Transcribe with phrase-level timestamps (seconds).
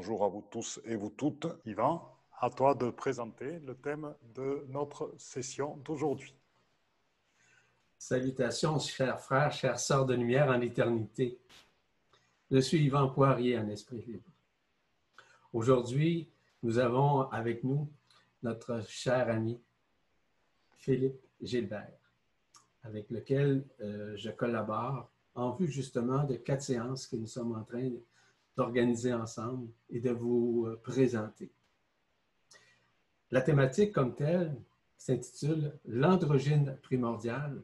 [0.00, 1.46] Bonjour à vous tous et vous toutes.
[1.66, 6.34] Yvan, à toi de présenter le thème de notre session d'aujourd'hui.
[7.98, 11.38] Salutations, chers frères, chères sœurs de lumière en éternité.
[12.50, 14.30] Je suis Yvan Poirier en esprit libre.
[15.52, 16.30] Aujourd'hui,
[16.62, 17.86] nous avons avec nous
[18.42, 19.60] notre cher ami
[20.78, 22.00] Philippe Gilbert,
[22.84, 27.64] avec lequel euh, je collabore en vue justement de quatre séances que nous sommes en
[27.64, 27.90] train
[28.60, 31.50] d'organiser ensemble et de vous euh, présenter.
[33.30, 34.54] La thématique comme telle
[34.98, 37.62] s'intitule L'androgyne primordial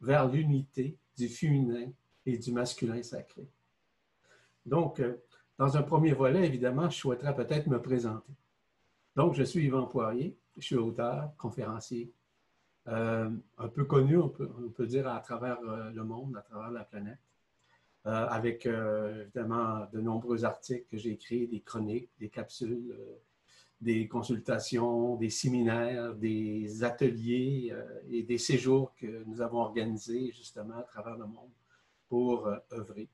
[0.00, 1.90] vers l'unité du féminin
[2.24, 3.48] et du masculin sacré.
[4.64, 5.16] Donc, euh,
[5.58, 8.32] dans un premier volet, évidemment, je souhaiterais peut-être me présenter.
[9.16, 12.12] Donc, je suis Yvan Poirier, je suis auteur, conférencier,
[12.86, 17.18] euh, un peu connu, on peut, dire, à travers le monde, à travers la planète,
[18.08, 22.96] avec évidemment de nombreux articles que j'ai écrits, des chroniques, des capsules,
[23.80, 27.74] des consultations, des séminaires, des ateliers
[28.10, 31.50] et des séjours que nous avons organisés justement à travers le monde
[32.08, 33.08] pour œuvrer.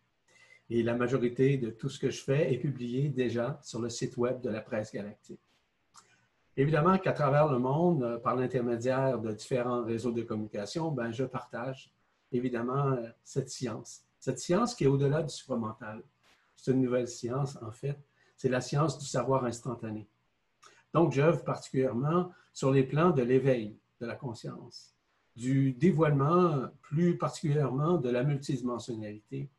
[0.70, 4.16] Et la majorité de tout ce que je fais est publié déjà sur le site
[4.16, 5.40] web de la presse galactique.
[6.56, 11.24] Évidemment qu'à travers le monde, euh, par l'intermédiaire de différents réseaux de communication, ben, je
[11.24, 11.92] partage
[12.30, 14.04] évidemment euh, cette science.
[14.24, 16.02] Cette science qui est au-delà du supramental.
[16.56, 17.98] C'est une nouvelle science, en fait.
[18.38, 20.08] C'est la science du savoir instantané.
[20.94, 24.96] Donc, j'œuvre particulièrement sur les plans de l'éveil de la conscience,
[25.36, 29.50] du dévoilement, plus particulièrement de la multidimensionnalité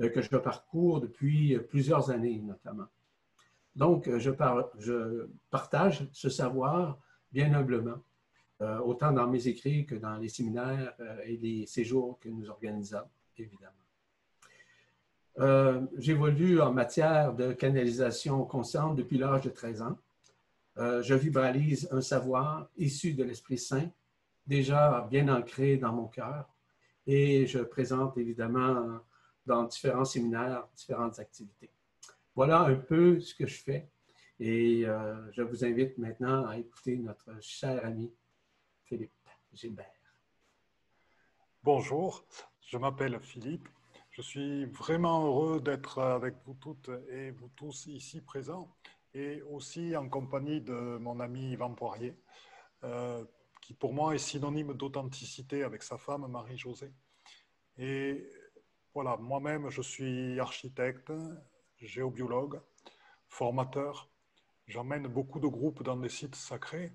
[0.00, 2.88] euh, que je parcours depuis plusieurs années notamment.
[3.76, 4.32] Donc, euh, je,
[4.80, 6.98] je partage ce savoir
[7.30, 8.02] bien humblement,
[8.60, 13.06] euh, autant dans mes écrits que dans les séminaires et les séjours que nous organisons,
[13.36, 13.70] évidemment.
[15.96, 19.96] J'évolue en matière de canalisation consciente depuis l'âge de 13 ans.
[20.76, 23.88] je vibralise un savoir issu de l'Esprit Saint,
[24.46, 26.48] déjà bien ancré dans mon cœur,
[27.06, 29.00] et je présente évidemment
[29.46, 31.70] dans différents séminaires différentes activités.
[32.34, 33.88] Voilà un peu ce que je fais.
[34.38, 38.10] Et euh, je vous invite maintenant à écouter notre cher ami
[38.84, 39.12] Philippe
[39.52, 39.86] Gilbert.
[41.62, 42.24] Bonjour,
[42.66, 43.68] je m'appelle Philippe.
[44.20, 48.68] Je suis vraiment heureux d'être avec vous toutes et vous tous ici présents
[49.14, 52.14] et aussi en compagnie de mon ami Yvan Poirier,
[52.84, 53.24] euh,
[53.62, 56.92] qui pour moi est synonyme d'authenticité avec sa femme Marie-Josée.
[57.78, 58.28] Et
[58.92, 61.10] voilà, moi-même, je suis architecte,
[61.78, 62.60] géobiologue,
[63.26, 64.10] formateur.
[64.66, 66.92] J'emmène beaucoup de groupes dans des sites sacrés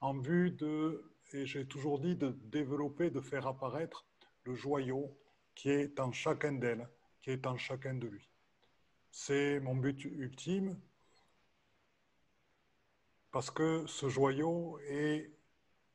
[0.00, 4.06] en vue de, et j'ai toujours dit, de développer, de faire apparaître
[4.42, 5.16] le joyau
[5.58, 6.88] qui est en chacun d'elles,
[7.20, 8.30] qui est en chacun de lui.
[9.10, 10.80] C'est mon but ultime
[13.32, 15.32] parce que ce joyau est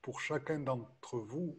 [0.02, 1.58] pour chacun d'entre vous,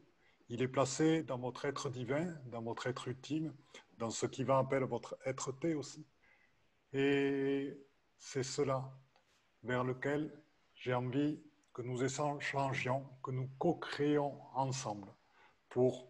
[0.51, 3.55] il est placé dans votre être divin, dans votre être ultime,
[3.97, 6.07] dans ce qui va appeler votre être-té aussi.
[6.93, 7.73] Et
[8.19, 8.93] c'est cela
[9.63, 10.31] vers lequel
[10.75, 11.43] j'ai envie
[11.73, 15.09] que nous échangions, que nous co-créions ensemble
[15.71, 16.07] pour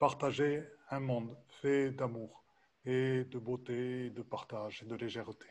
[0.00, 2.44] partager un monde fait d'amour
[2.84, 5.46] et de beauté, de partage et de légèreté.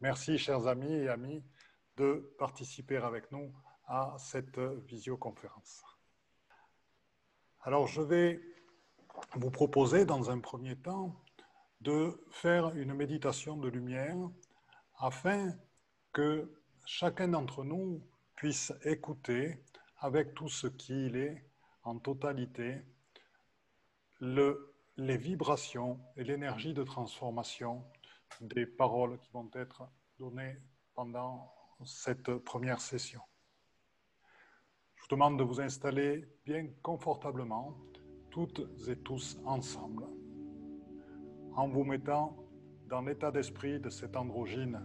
[0.00, 1.42] Merci, chers amis et amis,
[1.96, 3.52] de participer avec nous
[3.86, 5.84] à cette visioconférence.
[7.62, 8.40] Alors, je vais
[9.34, 11.14] vous proposer dans un premier temps
[11.80, 14.16] de faire une méditation de lumière
[14.98, 15.52] afin
[16.12, 16.52] que
[16.84, 18.02] chacun d'entre nous
[18.36, 19.62] puisse écouter
[19.98, 21.44] avec tout ce qu'il est
[21.82, 22.82] en totalité
[24.20, 27.84] le, les vibrations et l'énergie de transformation
[28.40, 29.82] des paroles qui vont être
[30.18, 30.56] données
[30.94, 31.52] pendant
[31.84, 33.20] cette première session.
[34.94, 37.76] Je vous demande de vous installer bien confortablement,
[38.30, 40.06] toutes et tous ensemble
[41.54, 42.36] en vous mettant
[42.88, 44.80] dans l'état d'esprit de cette androgyne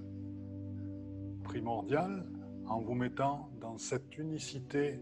[1.44, 2.28] primordiale,
[2.68, 5.00] en vous mettant dans cette unicité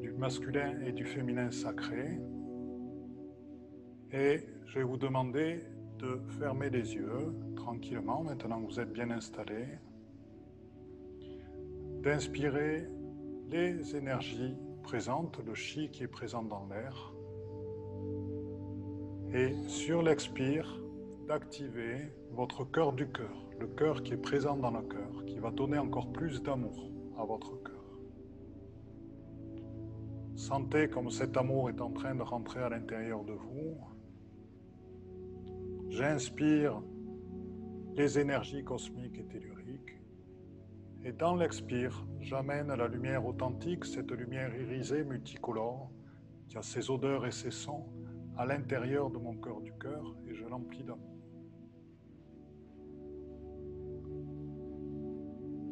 [0.00, 2.18] du masculin et du féminin sacré.
[4.12, 5.64] Et je vais vous demander
[5.98, 9.64] de fermer les yeux tranquillement, maintenant que vous êtes bien installé,
[12.02, 12.88] d'inspirer
[13.50, 17.14] les énergies présentes, le chi qui est présent dans l'air,
[19.32, 20.78] et sur l'expire,
[21.26, 25.50] d'activer votre cœur du cœur, le cœur qui est présent dans le cœur, qui va
[25.50, 27.72] donner encore plus d'amour à votre cœur.
[30.34, 33.78] Sentez comme cet amour est en train de rentrer à l'intérieur de vous.
[35.92, 36.82] J'inspire
[37.96, 40.00] les énergies cosmiques et telluriques.
[41.04, 45.90] Et dans l'expire, j'amène la lumière authentique, cette lumière irisée multicolore,
[46.48, 47.84] qui a ses odeurs et ses sons,
[48.38, 51.14] à l'intérieur de mon cœur du cœur, et je l'emplis d'amour.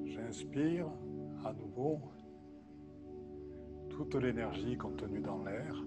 [0.05, 0.87] J'inspire
[1.46, 1.99] à nouveau
[3.88, 5.82] toute l'énergie contenue dans l'air,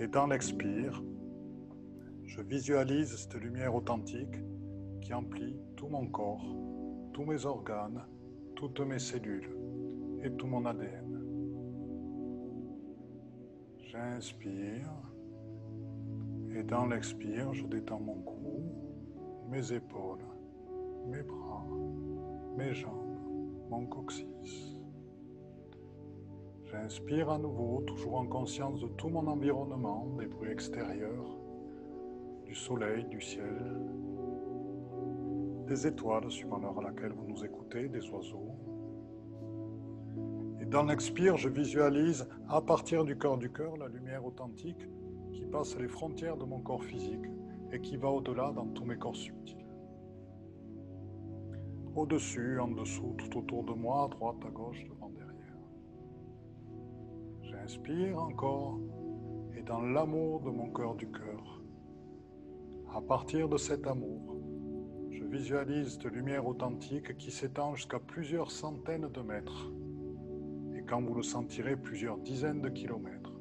[0.00, 1.00] et dans l'expire,
[2.26, 4.36] je visualise cette lumière authentique
[5.00, 6.44] qui emplit tout mon corps,
[7.12, 8.04] tous mes organes,
[8.54, 9.50] toutes mes cellules
[10.22, 11.18] et tout mon ADN.
[13.78, 14.90] J'inspire
[16.54, 18.62] et dans l'expire, je détends mon cou,
[19.50, 20.24] mes épaules,
[21.08, 21.66] mes bras,
[22.56, 23.18] mes jambes,
[23.68, 24.76] mon coccyx.
[26.64, 31.41] J'inspire à nouveau, toujours en conscience de tout mon environnement, des bruits extérieurs,
[32.52, 33.80] du soleil, du ciel,
[35.66, 38.54] des étoiles suivant l'heure à laquelle vous nous écoutez, des oiseaux.
[40.60, 44.86] Et dans l'expire, je visualise à partir du cœur du cœur la lumière authentique
[45.32, 47.24] qui passe les frontières de mon corps physique
[47.72, 49.56] et qui va au-delà dans tous mes corps subtils.
[51.96, 55.56] Au-dessus, en dessous, tout autour de moi, à droite, à gauche, devant, derrière.
[57.44, 58.78] J'inspire encore
[59.56, 61.61] et dans l'amour de mon cœur du cœur,
[62.94, 64.36] à partir de cet amour,
[65.10, 69.72] je visualise de lumière authentique qui s'étend jusqu'à plusieurs centaines de mètres
[70.76, 73.32] et quand vous le sentirez plusieurs dizaines de kilomètres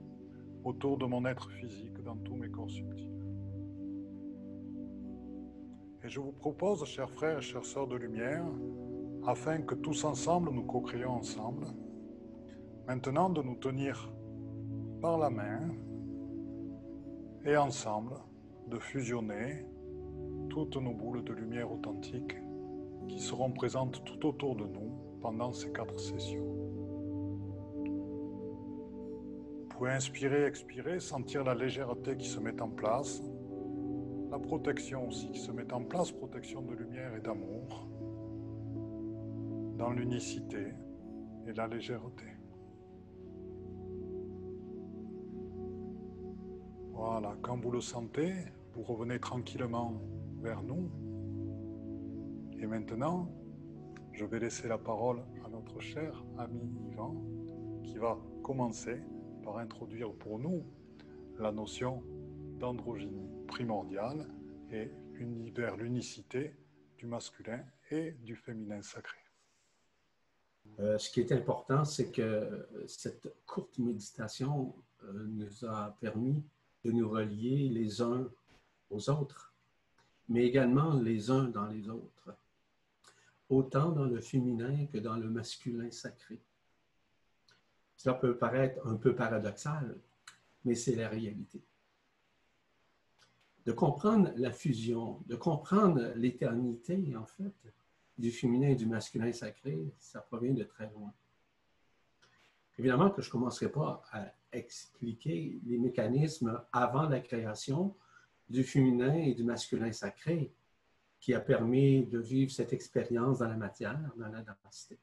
[0.63, 3.09] autour de mon être physique dans tous mes corps subtils.
[6.03, 8.45] Et je vous propose, chers frères et chères sœurs de lumière,
[9.25, 11.67] afin que tous ensemble nous co-créons ensemble,
[12.87, 14.11] maintenant de nous tenir
[15.01, 15.69] par la main
[17.43, 18.15] et ensemble
[18.71, 19.65] de fusionner
[20.49, 22.35] toutes nos boules de lumière authentique
[23.09, 24.91] qui seront présentes tout autour de nous
[25.21, 26.47] pendant ces quatre sessions.
[29.59, 33.21] Vous pouvez inspirer, expirer, sentir la légèreté qui se met en place,
[34.29, 37.89] la protection aussi qui se met en place, protection de lumière et d'amour,
[39.77, 40.67] dans l'unicité
[41.45, 42.25] et la légèreté.
[46.93, 48.31] Voilà, quand vous le sentez,
[48.73, 50.01] vous revenez tranquillement
[50.41, 50.91] vers nous.
[52.59, 53.31] Et maintenant,
[54.13, 57.21] je vais laisser la parole à notre cher ami Yvan,
[57.83, 59.01] qui va commencer
[59.43, 60.63] par introduire pour nous
[61.39, 62.03] la notion
[62.59, 64.27] d'androgynie primordiale
[64.71, 64.91] et
[65.55, 66.55] vers l'unicité
[66.97, 69.17] du masculin et du féminin sacré.
[70.79, 74.73] Euh, ce qui est important, c'est que cette courte méditation
[75.03, 76.43] euh, nous a permis
[76.83, 78.29] de nous relier les uns
[78.91, 79.53] aux autres,
[80.29, 82.35] mais également les uns dans les autres,
[83.49, 86.39] autant dans le féminin que dans le masculin sacré.
[87.97, 89.97] Cela peut paraître un peu paradoxal,
[90.63, 91.61] mais c'est la réalité.
[93.65, 97.53] De comprendre la fusion, de comprendre l'éternité, en fait,
[98.17, 101.13] du féminin et du masculin sacré, ça provient de très loin.
[102.77, 107.95] Évidemment que je ne commencerai pas à expliquer les mécanismes avant la création
[108.51, 110.51] du féminin et du masculin sacré
[111.19, 114.97] qui a permis de vivre cette expérience dans la matière, dans la densité.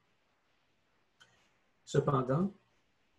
[1.85, 2.53] Cependant,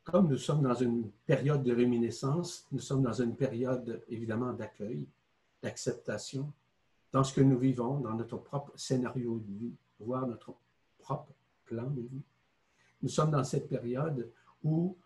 [0.05, 5.07] comme nous sommes dans une période de réminiscence, nous sommes dans une période évidemment d'accueil,
[5.63, 6.53] d'acceptation,
[7.13, 10.55] dans ce que nous vivons, dans notre propre scénario de vie, voire notre
[10.99, 11.33] propre
[11.65, 12.23] plan de vie.
[13.03, 14.31] Nous sommes dans cette période
[14.63, 14.97] où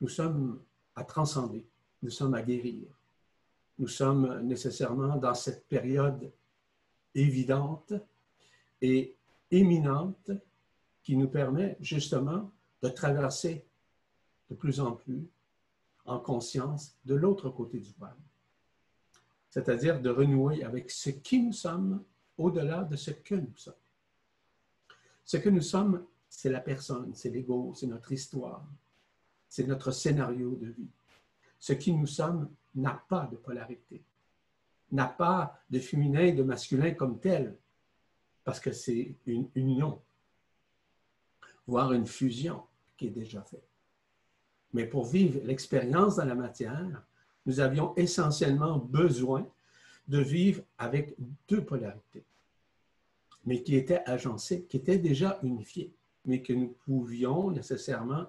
[0.00, 0.62] nous sommes
[0.94, 1.66] à transcender,
[2.02, 2.99] nous sommes à guérir.
[3.80, 6.30] Nous sommes nécessairement dans cette période
[7.14, 7.94] évidente
[8.82, 9.16] et
[9.50, 10.30] éminente
[11.02, 13.64] qui nous permet justement de traverser
[14.50, 15.26] de plus en plus
[16.04, 18.18] en conscience de l'autre côté du voile.
[19.48, 22.04] C'est-à-dire de renouer avec ce qui nous sommes
[22.36, 23.72] au-delà de ce que nous sommes.
[25.24, 28.62] Ce que nous sommes, c'est la personne, c'est l'ego, c'est notre histoire,
[29.48, 30.90] c'est notre scénario de vie.
[31.58, 34.02] Ce qui nous sommes n'a pas de polarité,
[34.92, 37.56] n'a pas de féminin et de masculin comme tel,
[38.44, 40.00] parce que c'est une union,
[41.66, 42.62] voire une fusion
[42.96, 43.68] qui est déjà faite.
[44.72, 47.02] Mais pour vivre l'expérience dans la matière,
[47.46, 49.48] nous avions essentiellement besoin
[50.06, 51.14] de vivre avec
[51.48, 52.24] deux polarités,
[53.44, 55.92] mais qui étaient agencées, qui étaient déjà unifiées,
[56.24, 58.26] mais que nous pouvions nécessairement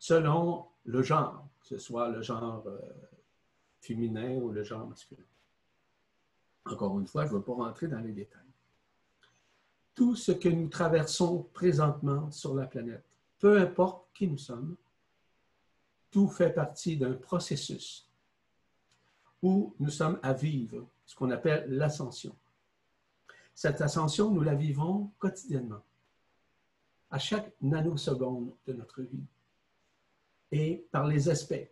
[0.00, 2.80] selon le genre, que ce soit le genre euh,
[3.80, 5.22] féminin ou le genre masculin.
[6.64, 8.40] Encore une fois, je ne veux pas rentrer dans les détails.
[9.94, 13.04] Tout ce que nous traversons présentement sur la planète,
[13.38, 14.76] peu importe qui nous sommes,
[16.10, 18.08] tout fait partie d'un processus
[19.42, 22.34] où nous sommes à vivre, ce qu'on appelle l'ascension.
[23.54, 25.82] Cette ascension, nous la vivons quotidiennement,
[27.10, 29.24] à chaque nanoseconde de notre vie,
[30.52, 31.70] et par les aspects.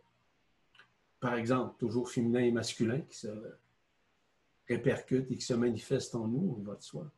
[1.19, 3.27] Par exemple, toujours féminin et masculin qui se
[4.67, 7.11] répercutent et qui se manifestent en nous, on va de soi.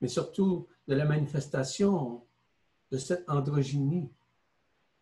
[0.00, 2.24] Mais surtout de la manifestation
[2.90, 4.10] de cette androgynie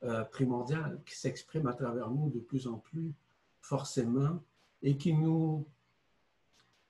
[0.02, 3.12] euh, primordiale qui s'exprime à travers nous de plus en plus
[3.60, 4.42] forcément
[4.82, 5.66] et qui nous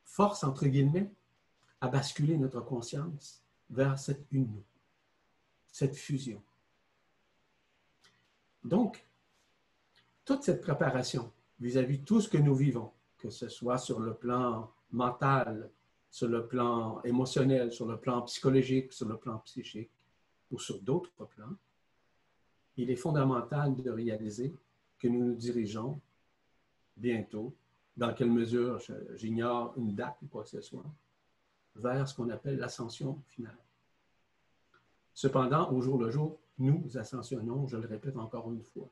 [0.04, 1.11] force, entre guillemets,
[1.80, 4.62] à basculer notre conscience vers cette union,
[5.71, 6.42] cette fusion.
[8.69, 9.03] Donc,
[10.27, 14.13] toute cette préparation vis-à-vis de tout ce que nous vivons, que ce soit sur le
[14.13, 15.71] plan mental,
[16.11, 19.91] sur le plan émotionnel, sur le plan psychologique, sur le plan psychique
[20.51, 21.57] ou sur d'autres plans,
[22.77, 24.55] il est fondamental de réaliser
[24.99, 25.99] que nous nous dirigeons
[26.95, 27.55] bientôt,
[27.97, 28.79] dans quelle mesure
[29.15, 30.85] j'ignore une date ou quoi que ce soit,
[31.75, 33.57] vers ce qu'on appelle l'ascension finale.
[35.15, 38.88] Cependant, au jour le jour, nous ascensionnons, je le répète encore une fois.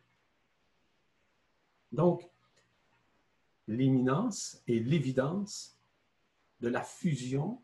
[1.92, 2.28] Donc,
[3.68, 5.76] l'imminence et l'évidence
[6.60, 7.60] de la fusion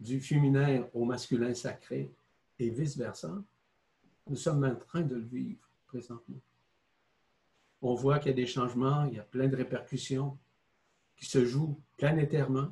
[0.00, 2.10] du féminin au masculin sacré
[2.58, 3.42] et vice-versa,
[4.28, 6.40] nous sommes en train de le vivre présentement.
[7.82, 10.38] On voit qu'il y a des changements, il y a plein de répercussions
[11.16, 12.68] qui se jouent planétairement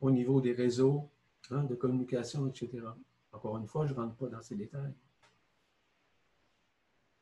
[0.00, 1.08] au niveau des réseaux
[1.50, 2.82] hein, de communication, etc.
[3.32, 4.94] Encore une fois, je ne rentre pas dans ces détails.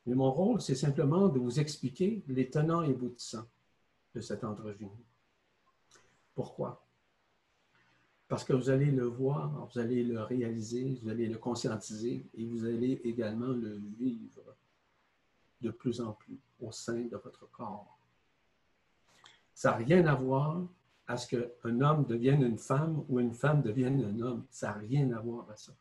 [0.09, 3.45] Mais mon rôle, c'est simplement de vous expliquer les tenants et aboutissants
[4.15, 5.05] de cette androgynie.
[6.33, 6.83] Pourquoi?
[8.27, 12.43] Parce que vous allez le voir, vous allez le réaliser, vous allez le conscientiser et
[12.43, 14.55] vous allez également le vivre
[15.61, 17.99] de plus en plus au sein de votre corps.
[19.53, 20.65] Ça n'a rien à voir
[21.05, 24.47] à ce qu'un homme devienne une femme ou une femme devienne un homme.
[24.49, 25.73] Ça n'a rien à voir à ça.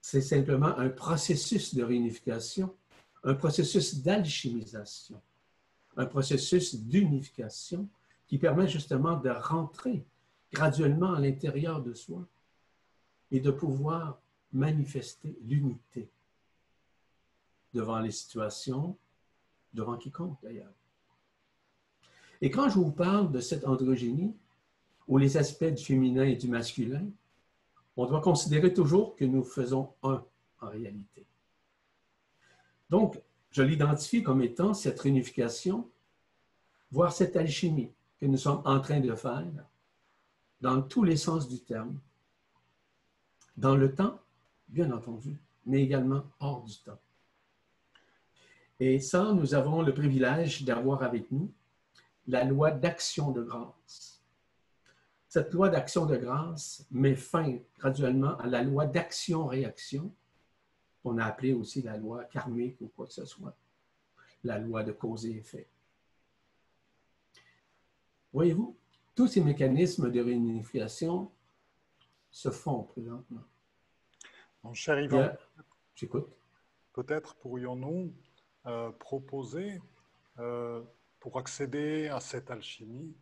[0.00, 2.74] C'est simplement un processus de réunification,
[3.22, 5.20] un processus d'alchimisation,
[5.96, 7.88] un processus d'unification
[8.26, 10.04] qui permet justement de rentrer
[10.52, 12.26] graduellement à l'intérieur de soi
[13.30, 14.20] et de pouvoir
[14.52, 16.08] manifester l'unité
[17.72, 18.96] devant les situations,
[19.72, 20.72] devant quiconque d'ailleurs.
[22.40, 24.34] Et quand je vous parle de cette androgynie,
[25.10, 27.04] ou les aspects du féminin et du masculin,
[27.96, 30.24] on doit considérer toujours que nous faisons un
[30.60, 31.26] en réalité.
[32.90, 33.20] Donc,
[33.52, 35.88] je l'identifie comme étant cette réunification,
[36.90, 39.46] voire cette alchimie que nous sommes en train de faire
[40.60, 41.98] dans tous les sens du terme,
[43.56, 44.18] dans le temps,
[44.68, 46.98] bien entendu, mais également hors du temps.
[48.78, 51.52] Et ça, nous avons le privilège d'avoir avec nous
[52.26, 54.22] la loi d'action de grâce.
[55.28, 60.12] Cette loi d'action de grâce met fin graduellement à la loi d'action-réaction,
[61.02, 63.56] qu'on a appelée aussi la loi karmique ou quoi que ce soit,
[64.44, 65.68] la loi de cause et effet.
[68.32, 68.76] Voyez-vous,
[69.14, 71.30] tous ces mécanismes de réunification
[72.30, 73.42] se font présentement.
[74.62, 75.30] Mon cher Yvan,
[75.94, 76.28] j'écoute.
[76.92, 78.12] Peut-être pourrions-nous
[78.66, 79.80] euh, proposer
[80.38, 80.82] euh,
[81.18, 83.14] pour accéder à cette alchimie,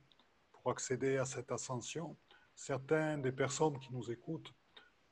[0.53, 2.17] pour accéder à cette ascension,
[2.55, 4.53] certaines des personnes qui nous écoutent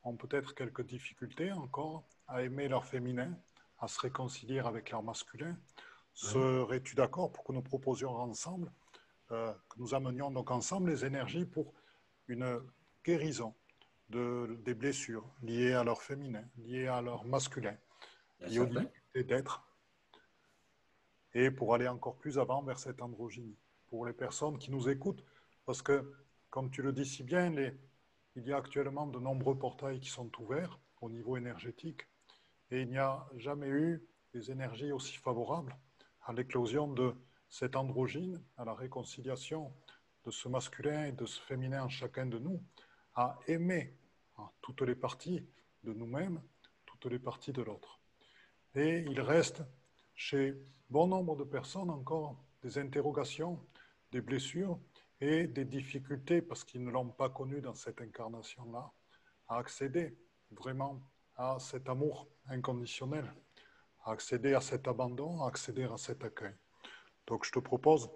[0.03, 3.37] ont peut-être quelques difficultés encore à aimer leur féminin,
[3.79, 5.57] à se réconcilier avec leur masculin.
[6.15, 8.73] Serais-tu d'accord pour que nous proposions ensemble,
[9.31, 11.75] euh, que nous amenions donc ensemble les énergies pour
[12.29, 12.61] une
[13.05, 13.55] guérison
[14.09, 17.77] de, des blessures liées à leur féminin, liées à leur masculin,
[18.41, 19.63] liées aux difficultés d'être
[21.35, 23.59] et pour aller encore plus avant vers cette androgynie.
[23.89, 25.23] Pour les personnes qui nous écoutent,
[25.67, 26.15] parce que,
[26.49, 27.79] comme tu le dis si bien, les,
[28.37, 32.07] il y a actuellement de nombreux portails qui sont ouverts au niveau énergétique
[32.71, 35.77] et il n'y a jamais eu des énergies aussi favorables
[36.25, 37.15] à l'éclosion de
[37.49, 39.73] cette androgyne, à la réconciliation
[40.25, 42.61] de ce masculin et de ce féminin en chacun de nous,
[43.15, 43.95] à aimer
[44.39, 45.47] hein, toutes les parties
[45.85, 46.43] de nous-mêmes,
[46.85, 48.01] toutes les parties de l'autre.
[48.75, 49.63] Et il reste
[50.15, 50.55] chez
[50.91, 53.65] bon nombre de personnes encore des interrogations,
[54.11, 54.79] des blessures
[55.21, 58.93] et des difficultés, parce qu'ils ne l'ont pas connu dans cette incarnation-là,
[59.49, 60.19] à accéder
[60.51, 61.01] vraiment
[61.37, 63.33] à cet amour inconditionnel,
[64.05, 66.55] à accéder à cet abandon, à accéder à cet accueil.
[67.27, 68.11] Donc je te propose,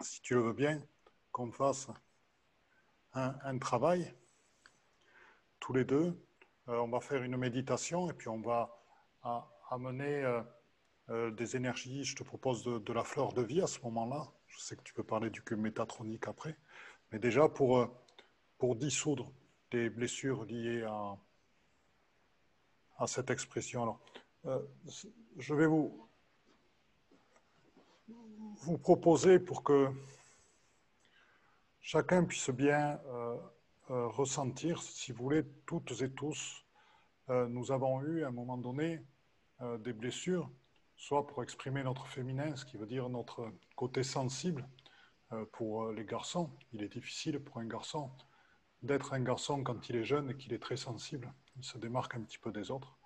[0.00, 0.82] si tu le veux bien,
[1.32, 1.88] qu'on fasse
[3.12, 4.14] un, travail,
[5.60, 6.18] tous les deux.
[6.68, 8.78] Euh, on va faire une méditation et puis on va
[9.70, 10.42] amener euh,
[11.08, 12.04] euh, des énergies.
[12.04, 14.32] Je te propose de, la fleur de vie à ce moment-là.
[14.48, 16.58] Je sais que tu peux parler du cube métatronique après.
[17.10, 17.88] Mais déjà pour,
[18.58, 19.32] pour dissoudre
[19.70, 21.16] des blessures liées à,
[22.98, 23.82] à cette expression.
[23.82, 24.00] Alors,
[25.38, 26.08] je vais vous,
[28.82, 29.88] proposer pour que
[31.80, 33.36] chacun puisse bien euh,
[33.90, 36.64] euh, ressentir, si vous voulez, toutes et tous,
[37.28, 39.00] euh, nous avons eu à un moment donné
[39.78, 40.50] des blessures,
[40.96, 44.68] soit pour exprimer notre féminin, ce qui veut dire notre côté sensible
[45.52, 46.50] pour les garçons.
[46.74, 48.10] Il est difficile pour un garçon
[48.82, 51.32] d'être un garçon quand il est jeune et qu'il est très sensible.
[51.56, 52.98] Il se démarque un petit peu des autres.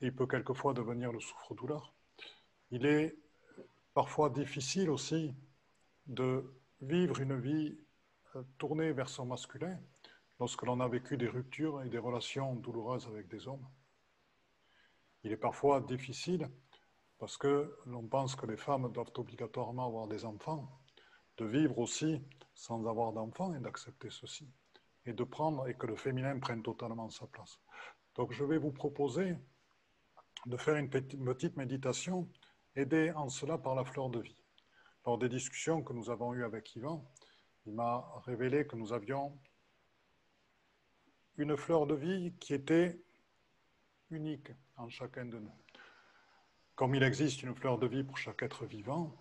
[0.00, 1.92] Et il peut quelquefois devenir le souffre-douleur.
[2.70, 3.16] Il est
[3.94, 5.34] parfois difficile aussi
[6.06, 6.44] de
[6.80, 7.78] vivre une vie
[8.36, 9.78] euh, tournée vers son masculin
[10.38, 13.66] lorsque l'on a vécu des ruptures et des relations douloureuses avec des hommes.
[15.24, 16.48] Il est parfois difficile
[17.18, 20.80] parce que l'on pense que les femmes doivent obligatoirement avoir des enfants,
[21.38, 22.22] de vivre aussi
[22.54, 24.48] sans avoir d'enfants et d'accepter ceci,
[25.08, 27.58] et de prendre et que le féminin prenne totalement sa place.
[28.14, 29.36] Donc je vais vous proposer
[30.44, 32.28] de faire une petite méditation
[32.76, 34.36] aidé en cela par la fleur de vie.
[35.06, 37.02] Lors des discussions que nous avons eues avec Yvan,
[37.64, 39.38] il m'a révélé que nous avions
[41.38, 43.00] une fleur de vie qui était
[44.10, 45.54] unique en chacun de nous.
[46.74, 49.16] Comme il existe une fleur de vie pour chaque être vivant,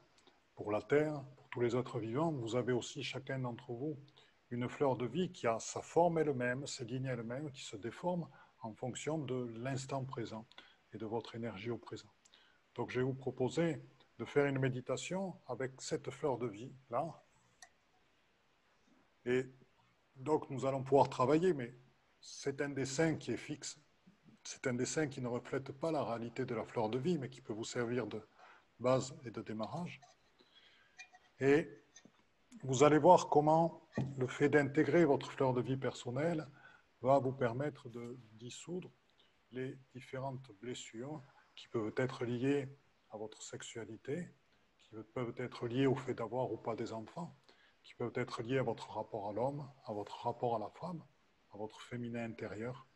[0.53, 3.97] pour la Terre, pour tous les autres vivants, vous avez aussi chacun d'entre vous
[4.49, 8.27] une fleur de vie qui a sa forme elle-même, ses lignes elles-mêmes, qui se déforment
[8.61, 10.47] en fonction de l'instant présent
[10.93, 12.11] et de votre énergie au présent.
[12.75, 13.83] Donc je vais vous proposer
[14.17, 17.23] de faire une méditation avec cette fleur de vie là.
[19.25, 19.45] Et
[20.15, 21.75] donc nous allons pouvoir travailler, mais
[22.21, 23.79] c'est un dessin qui est fixe.
[24.43, 27.29] C'est un dessin qui ne reflète pas la réalité de la fleur de vie, mais
[27.29, 28.21] qui peut vous servir de
[28.79, 29.99] base et de démarrage.
[31.39, 31.69] Et
[32.63, 36.47] vous allez voir comment le fait d'intégrer votre fleur de vie personnelle
[37.01, 38.91] va vous permettre de dissoudre
[39.51, 41.21] les différentes blessures
[41.55, 42.67] qui peuvent être liées
[43.11, 44.29] à votre sexualité,
[44.77, 47.35] qui peuvent être liées au fait d'avoir ou pas des enfants,
[47.83, 51.03] qui peuvent être liées à votre rapport à l'homme, à votre rapport à la femme,
[51.53, 52.87] à votre féminin intérieur,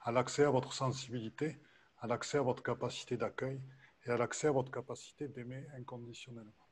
[0.00, 1.60] à l'accès à votre sensibilité,
[1.98, 3.60] à l'accès à votre capacité d'accueil
[4.04, 6.65] et à l'accès à votre capacité d'aimer inconditionnellement.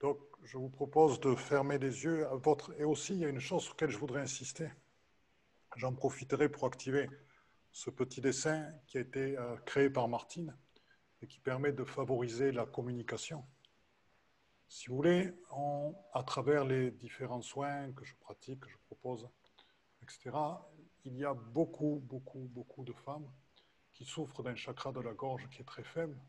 [0.00, 2.72] Donc, je vous propose de fermer les yeux à votre...
[2.80, 4.70] Et aussi, il y a une chose sur laquelle je voudrais insister.
[5.76, 7.08] J'en profiterai pour activer
[7.72, 10.56] ce petit dessin qui a été euh, créé par Martine
[11.20, 13.44] et qui permet de favoriser la communication.
[14.68, 15.32] Si vous voulez,
[16.12, 19.28] à travers les différents soins que je pratique, que je propose,
[20.02, 20.30] etc.,
[21.04, 23.28] il y a beaucoup, beaucoup, beaucoup de femmes
[23.94, 26.20] qui souffrent d'un chakra de la gorge qui est très faible.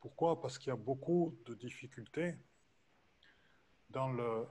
[0.00, 0.40] Pourquoi?
[0.40, 2.36] Parce qu'il y a beaucoup de difficultés
[3.90, 4.46] dans, le,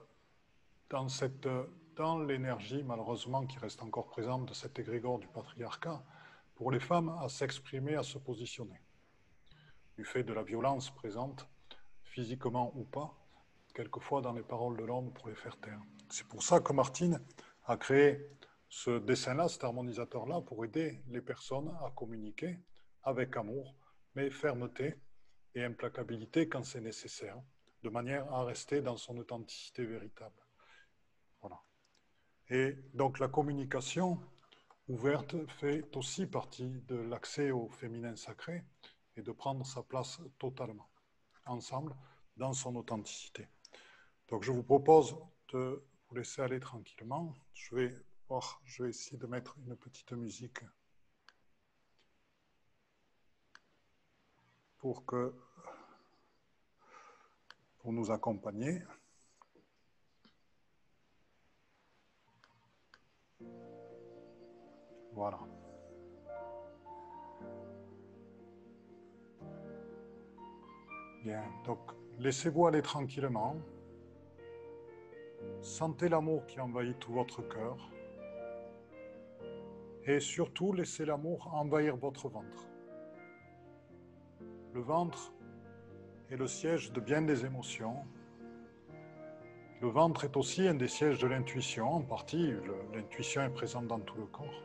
[0.90, 1.48] dans, cette,
[1.96, 6.04] dans l'énergie, malheureusement, qui reste encore présente de cet égrégore du patriarcat,
[6.56, 8.82] pour les femmes à s'exprimer, à se positionner,
[9.96, 11.48] du fait de la violence présente,
[12.04, 13.14] physiquement ou pas,
[13.76, 15.80] quelquefois dans les paroles de l'homme pour les faire taire.
[16.10, 17.22] C'est pour ça que Martine
[17.66, 18.28] a créé
[18.70, 22.60] ce dessin-là, cet harmonisateur-là, pour aider les personnes à communiquer
[23.04, 23.76] avec amour,
[24.16, 24.96] mais fermeté
[25.54, 27.38] et implacabilité quand c'est nécessaire,
[27.88, 30.36] de manière à rester dans son authenticité véritable.
[31.40, 31.62] Voilà.
[32.50, 34.20] Et donc la communication,
[34.90, 38.66] ouverte fait aussi partie de l'accès au féminin sacré
[39.16, 40.90] et de prendre sa place totalement,
[41.46, 41.96] ensemble,
[42.36, 43.48] dans son authenticité.
[44.28, 45.16] Donc je vous propose
[45.54, 47.34] de vous laisser aller tranquillement.
[47.54, 47.94] Je vais,
[48.28, 50.60] voir, je vais essayer de mettre une petite musique
[54.78, 55.34] pour, que,
[57.88, 58.82] pour nous accompagner.
[65.14, 65.40] Voilà.
[71.24, 71.80] Bien, donc
[72.20, 73.56] laissez-vous aller tranquillement.
[75.62, 77.78] Sentez l'amour qui envahit tout votre cœur.
[80.04, 82.68] Et surtout, laissez l'amour envahir votre ventre.
[84.74, 85.32] Le ventre
[86.30, 88.06] est le siège de bien des émotions.
[89.82, 91.88] Le ventre est aussi un des sièges de l'intuition.
[91.88, 92.54] En partie,
[92.94, 94.64] l'intuition est présente dans tout le corps.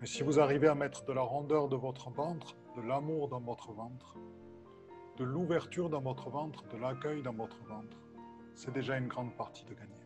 [0.00, 3.40] Mais si vous arrivez à mettre de la rondeur de votre ventre, de l'amour dans
[3.40, 4.16] votre ventre,
[5.18, 7.96] de l'ouverture dans votre ventre, de l'accueil dans votre ventre,
[8.54, 10.02] c'est déjà une grande partie de gagner.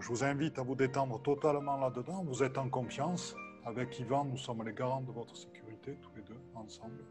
[0.00, 2.24] je vous invite à vous détendre totalement là-dedans.
[2.24, 3.34] Vous êtes en confiance.
[3.64, 7.04] Avec Yvan, nous sommes les garants de votre sécurité, tous les deux, ensemble.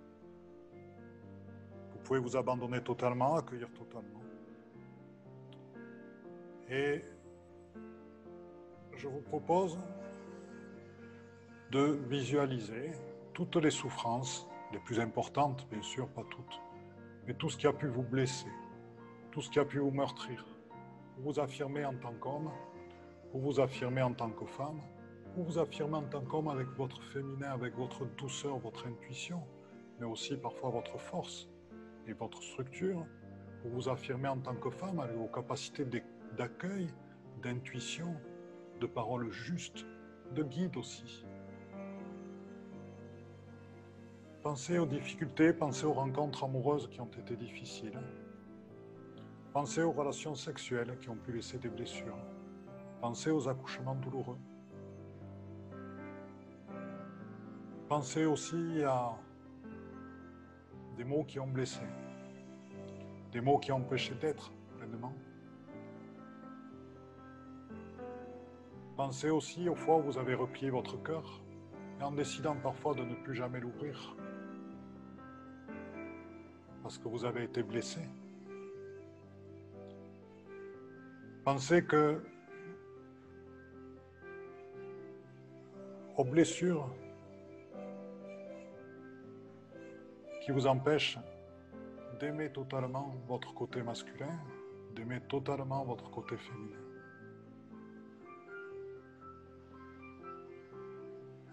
[1.92, 4.22] Vous pouvez vous abandonner totalement, accueillir totalement.
[6.70, 7.04] Et
[8.98, 9.78] je vous propose
[11.72, 12.92] de visualiser
[13.34, 16.60] toutes les souffrances, les plus importantes, bien sûr, pas toutes,
[17.28, 18.50] mais tout ce qui a pu vous blesser,
[19.32, 20.46] tout ce qui a pu vous meurtrir,
[21.18, 22.52] vous vous affirmer en tant qu'homme,
[23.34, 24.82] vous vous affirmer en tant que femme,
[25.36, 29.42] vous vous affirmer en tant qu'homme avec votre féminin, avec votre douceur, votre intuition,
[30.00, 31.48] mais aussi parfois votre force
[32.08, 33.06] et votre structure.
[33.64, 35.86] Vous vous affirmer en tant que femme avec vos capacités
[36.38, 36.88] d'accueil,
[37.42, 38.16] d'intuition,
[38.80, 39.86] de paroles justes,
[40.34, 41.26] de guide aussi.
[44.42, 48.00] Pensez aux difficultés, pensez aux rencontres amoureuses qui ont été difficiles.
[49.52, 52.18] Pensez aux relations sexuelles qui ont pu laisser des blessures.
[53.02, 54.38] Pensez aux accouchements douloureux.
[57.90, 59.18] Pensez aussi à
[60.96, 61.82] des mots qui ont blessé,
[63.32, 65.16] des mots qui ont empêché d'être pleinement.
[68.96, 71.42] Pensez aussi aux fois où vous avez replié votre cœur
[72.00, 74.16] et en décidant parfois de ne plus jamais l'ouvrir
[76.84, 78.02] parce que vous avez été blessé.
[81.44, 82.22] Pensez que
[86.18, 86.94] aux blessures
[90.50, 91.20] qui vous empêchent
[92.20, 94.36] d'aimer totalement votre côté masculin,
[94.96, 96.82] d'aimer totalement votre côté féminin.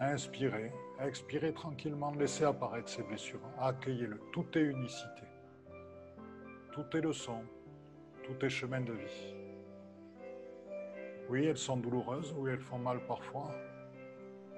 [0.01, 4.19] Inspirez, expirez tranquillement, laissez apparaître ces blessures, accueillez-le.
[4.33, 5.27] Tout est unicité,
[6.73, 7.43] tout est leçon,
[8.25, 9.35] tout est chemin de vie.
[11.29, 13.55] Oui, elles sont douloureuses, oui, elles font mal parfois.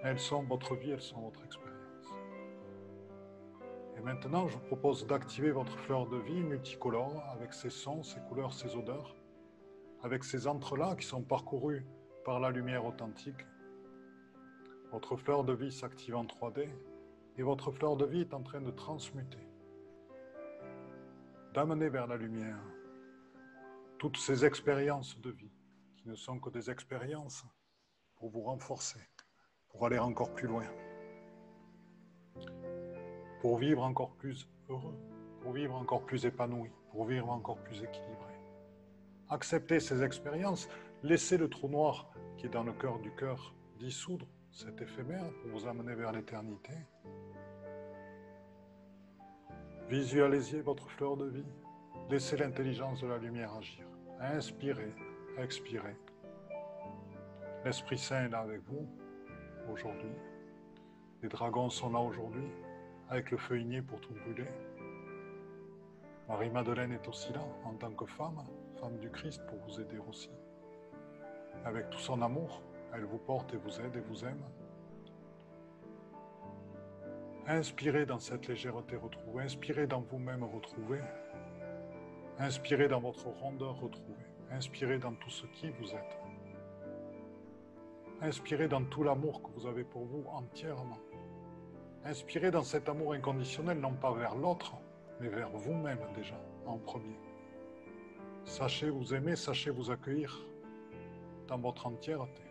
[0.04, 1.67] Elles sont votre vie, elles sont votre expérience.
[3.98, 8.20] Et maintenant, je vous propose d'activer votre fleur de vie multicolore avec ses sons, ses
[8.28, 9.16] couleurs, ses odeurs,
[10.02, 11.84] avec ces entrelacs qui sont parcourus
[12.24, 13.44] par la lumière authentique.
[14.92, 16.68] Votre fleur de vie s'active en 3D
[17.36, 19.48] et votre fleur de vie est en train de transmuter,
[21.52, 22.62] d'amener vers la lumière
[23.98, 25.52] toutes ces expériences de vie
[25.96, 27.44] qui ne sont que des expériences
[28.14, 29.00] pour vous renforcer,
[29.68, 30.66] pour aller encore plus loin,
[33.40, 34.98] pour vivre encore plus heureux,
[35.42, 38.34] pour vivre encore plus épanoui, pour vivre encore plus équilibré.
[39.30, 40.68] Acceptez ces expériences,
[41.02, 45.50] laissez le trou noir qui est dans le cœur du cœur dissoudre c'est éphémère pour
[45.52, 46.72] vous amener vers l'éternité.
[49.88, 51.46] Visualisez votre fleur de vie.
[52.10, 53.84] Laissez l'intelligence de la lumière agir.
[54.20, 54.92] Inspirez,
[55.38, 55.96] expirez.
[57.64, 58.88] L'Esprit Saint est là avec vous
[59.72, 60.10] aujourd'hui.
[61.22, 62.48] Les dragons sont là aujourd'hui
[63.10, 64.48] avec le feuillier pour tout brûler.
[66.28, 68.44] Marie-Madeleine est aussi là en tant que femme,
[68.80, 70.30] femme du Christ pour vous aider aussi.
[71.64, 72.62] Avec tout son amour,
[72.94, 74.42] elle vous porte et vous aide et vous aime.
[77.46, 81.00] Inspirez dans cette légèreté retrouvée, inspirez dans vous-même retrouvée,
[82.38, 86.18] inspirez dans votre rondeur retrouvée, inspirez dans tout ce qui vous êtes.
[88.20, 90.98] Inspirez dans tout l'amour que vous avez pour vous entièrement.
[92.04, 94.74] Inspirez dans cet amour inconditionnel, non pas vers l'autre,
[95.20, 97.18] mais vers vous-même déjà, en premier.
[98.44, 100.46] Sachez vous aimer, sachez vous accueillir
[101.48, 102.42] dans votre entièreté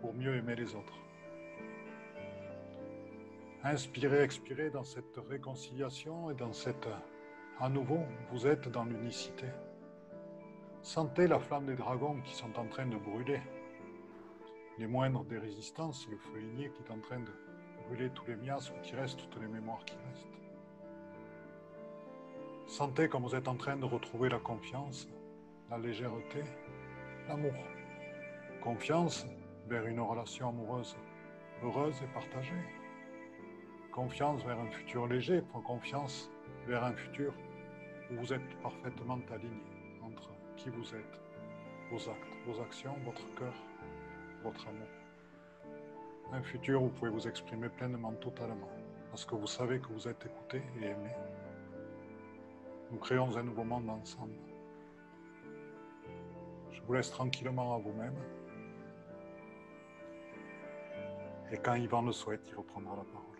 [0.00, 0.98] pour mieux aimer les autres.
[3.62, 6.88] Inspirez, expirez dans cette réconciliation et dans cette...
[7.60, 9.46] À nouveau, vous êtes dans l'unicité.
[10.82, 13.40] Sentez la flamme des dragons qui sont en train de brûler.
[14.76, 17.30] Les moindres des résistances, le feuillier qui est en train de
[17.86, 20.28] brûler tous les miasmes qui restent, toutes les mémoires qui restent.
[22.66, 25.08] Sentez comme vous êtes en train de retrouver la confiance,
[25.70, 26.42] la légèreté,
[27.28, 27.54] l'amour.
[28.62, 29.26] Confiance
[29.68, 30.96] vers une relation amoureuse
[31.62, 32.52] heureuse et partagée.
[33.92, 36.30] Confiance vers un futur léger, confiance
[36.66, 37.32] vers un futur
[38.10, 39.62] où vous êtes parfaitement aligné
[40.02, 41.20] entre qui vous êtes,
[41.90, 43.54] vos actes, vos actions, votre cœur,
[44.42, 45.03] votre amour.
[46.32, 48.68] Un futur où vous pouvez vous exprimer pleinement, totalement,
[49.10, 51.10] parce que vous savez que vous êtes écouté et aimé.
[52.90, 54.34] Nous créons un nouveau monde ensemble.
[56.70, 58.16] Je vous laisse tranquillement à vous-même.
[61.52, 63.33] Et quand Yvan le souhaite, il reprendra la parole.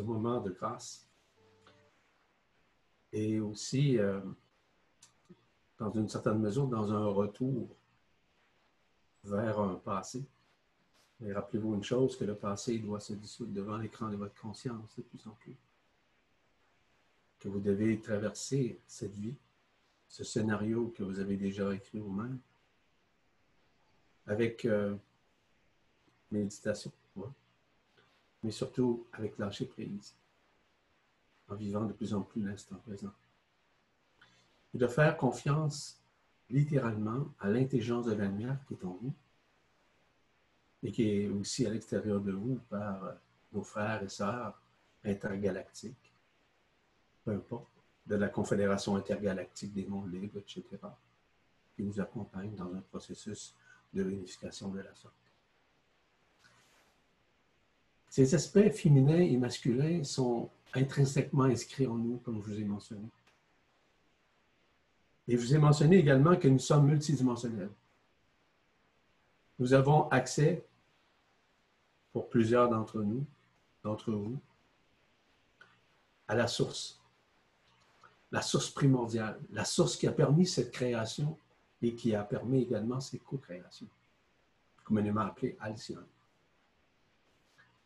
[0.00, 1.08] Moment de grâce.
[3.12, 4.20] Et aussi, euh,
[5.78, 7.68] dans une certaine mesure, dans un retour
[9.24, 10.24] vers un passé.
[11.20, 14.94] Mais rappelez-vous une chose, que le passé doit se dissoudre devant l'écran de votre conscience
[14.96, 15.56] de plus en plus.
[17.38, 19.34] Que vous devez traverser cette vie,
[20.08, 22.38] ce scénario que vous avez déjà écrit vous-même,
[24.26, 24.94] avec euh,
[26.30, 26.92] méditation,
[28.46, 30.14] mais surtout avec lâcher prise,
[31.48, 33.12] en vivant de plus en plus l'instant présent.
[34.72, 36.00] Et de faire confiance
[36.48, 39.12] littéralement à l'intelligence de la lumière qui est en vous
[40.84, 43.12] et qui est aussi à l'extérieur de vous par euh,
[43.52, 44.56] nos frères et sœurs
[45.04, 46.12] intergalactiques,
[47.24, 47.66] peu importe,
[48.06, 50.62] de la Confédération intergalactique des mondes libres, etc.,
[51.74, 53.56] qui nous accompagnent dans un processus
[53.92, 55.25] de réunification de la sorte.
[58.16, 63.06] Ces aspects féminins et masculins sont intrinsèquement inscrits en nous, comme je vous ai mentionné.
[65.28, 67.68] Et je vous ai mentionné également que nous sommes multidimensionnels.
[69.58, 70.64] Nous avons accès,
[72.14, 73.22] pour plusieurs d'entre nous,
[73.84, 74.40] d'entre vous,
[76.26, 76.98] à la source,
[78.32, 81.36] la source primordiale, la source qui a permis cette création
[81.82, 83.88] et qui a permis également ces co-créations,
[84.84, 86.02] communément appelée Alcyon.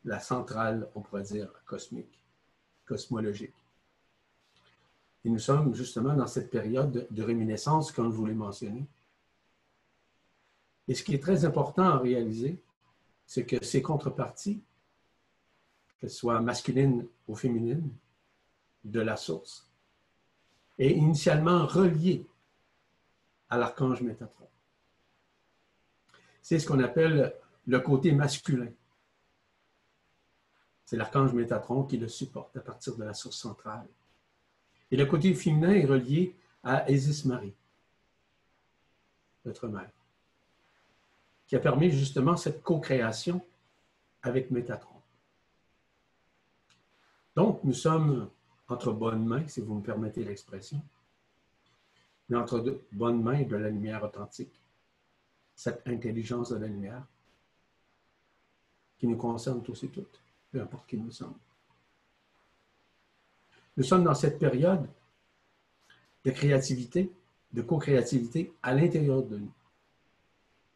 [0.04, 2.18] La centrale, on pourrait dire, cosmique,
[2.86, 3.54] cosmologique.
[5.24, 8.86] Et nous sommes justement dans cette période de réminiscence, comme je vous l'ai mentionné.
[10.88, 12.62] Et ce qui est très important à réaliser,
[13.26, 14.62] c'est que ces contreparties,
[15.98, 17.90] qu'elles soient masculines ou féminines,
[18.82, 19.68] de la source,
[20.78, 22.26] est initialement reliées
[23.50, 24.48] à l'archange Métatron.
[26.40, 27.34] C'est ce qu'on appelle
[27.66, 28.72] le côté masculin.
[30.90, 33.86] C'est l'archange Métatron qui le supporte à partir de la source centrale.
[34.90, 37.54] Et le côté féminin est relié à Isis Marie,
[39.44, 39.92] notre mère,
[41.46, 43.40] qui a permis justement cette co-création
[44.24, 45.00] avec Métatron.
[47.36, 48.28] Donc, nous sommes
[48.66, 50.82] entre bonnes mains, si vous me permettez l'expression,
[52.28, 54.60] mais entre bonnes mains de la lumière authentique,
[55.54, 57.06] cette intelligence de la lumière
[58.98, 61.36] qui nous concerne tous et toutes, peu importe qui nous sommes.
[63.76, 64.88] Nous sommes dans cette période
[66.24, 67.10] de créativité,
[67.52, 69.52] de co-créativité à l'intérieur de nous.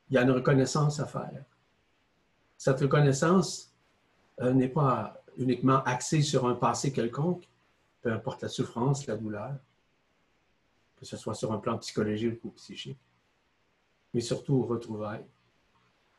[0.08, 1.44] Il y a une reconnaissance à faire.
[2.56, 3.72] Cette reconnaissance
[4.40, 7.48] euh, n'est pas uniquement axée sur un passé quelconque,
[8.00, 9.54] peu importe la souffrance, la douleur,
[10.96, 12.98] que ce soit sur un plan psychologique ou psychique,
[14.12, 15.26] mais surtout retrouvailles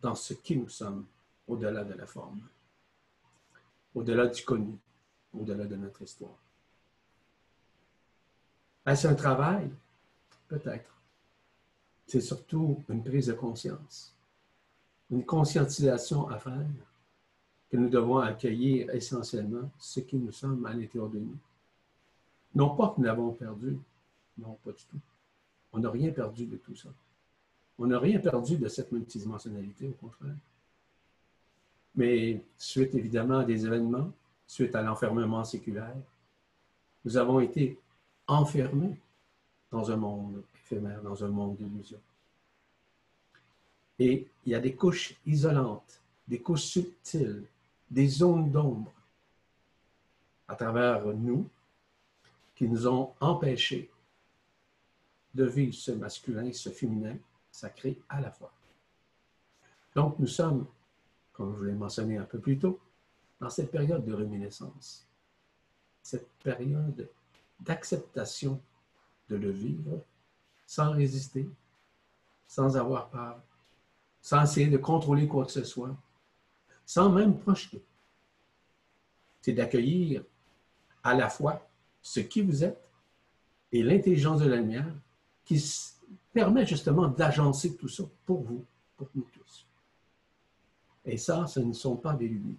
[0.02, 1.06] dans ce qui nous sommes
[1.48, 2.42] au-delà de la forme,
[3.96, 4.78] au-delà du connu,
[5.34, 6.38] au-delà de notre histoire.
[8.86, 9.70] Est-ce un travail?
[10.48, 10.94] Peut-être.
[12.06, 14.14] C'est surtout une prise de conscience,
[15.10, 16.68] une conscientisation à faire
[17.70, 21.38] que nous devons accueillir essentiellement ce qui nous sommes à l'intérieur de nous.
[22.54, 23.80] Non pas que nous l'avons perdu,
[24.38, 25.00] non, pas du tout.
[25.74, 26.90] On n'a rien perdu de tout ça.
[27.80, 30.36] On n'a rien perdu de cette multidimensionnalité, au contraire.
[31.96, 34.12] Mais suite évidemment à des événements,
[34.48, 35.96] suite à l'enfermement séculaire,
[37.04, 37.80] nous avons été
[38.28, 38.98] enfermés
[39.72, 42.02] dans un monde éphémère, dans un monde d'illusions.
[44.00, 47.44] Et il y a des couches isolantes, des couches subtiles,
[47.90, 48.92] des zones d'ombre
[50.48, 51.48] à travers nous
[52.56, 53.90] qui nous ont empêchés
[55.34, 57.16] de vivre ce masculin, ce féminin
[57.52, 58.52] sacré à la fois.
[59.94, 60.66] Donc nous sommes,
[61.36, 62.80] comme je l'ai mentionné un peu plus tôt,
[63.40, 65.06] dans cette période de réminiscence,
[66.02, 67.10] cette période
[67.60, 68.62] d'acceptation
[69.30, 70.02] de le vivre
[70.66, 71.50] sans résister,
[72.48, 73.42] sans avoir peur,
[74.22, 75.96] sans essayer de contrôler quoi que ce soit,
[76.86, 77.84] sans même projeter.
[79.42, 80.24] C'est d'accueillir
[81.04, 81.68] à la fois
[82.02, 82.82] ce qui vous êtes
[83.72, 84.94] et l'intelligence de la lumière
[85.44, 85.64] qui
[86.34, 88.66] permet justement d'agencer tout ça pour vous,
[88.98, 89.65] pour nous tous.
[91.06, 92.58] Et ça, ce ne sont pas des lumières.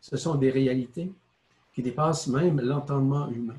[0.00, 1.12] Ce sont des réalités
[1.72, 3.58] qui dépassent même l'entendement humain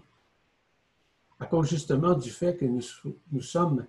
[1.39, 2.81] à cause justement du fait que nous,
[3.31, 3.85] nous sommes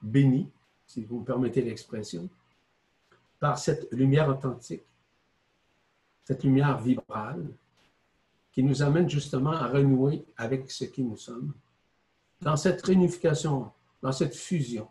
[0.00, 0.48] bénis,
[0.86, 2.28] si vous me permettez l'expression,
[3.38, 4.82] par cette lumière authentique,
[6.24, 7.46] cette lumière vibrale,
[8.52, 11.52] qui nous amène justement à renouer avec ce qui nous sommes,
[12.40, 13.70] dans cette réunification,
[14.02, 14.88] dans cette fusion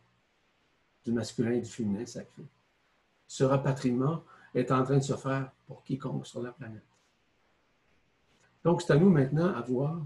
[1.03, 2.43] du masculin et du féminin sacré.
[3.27, 4.23] Ce rapatriement
[4.55, 6.83] est en train de se faire pour quiconque sur la planète.
[8.63, 10.01] Donc, c'est à nous maintenant à voir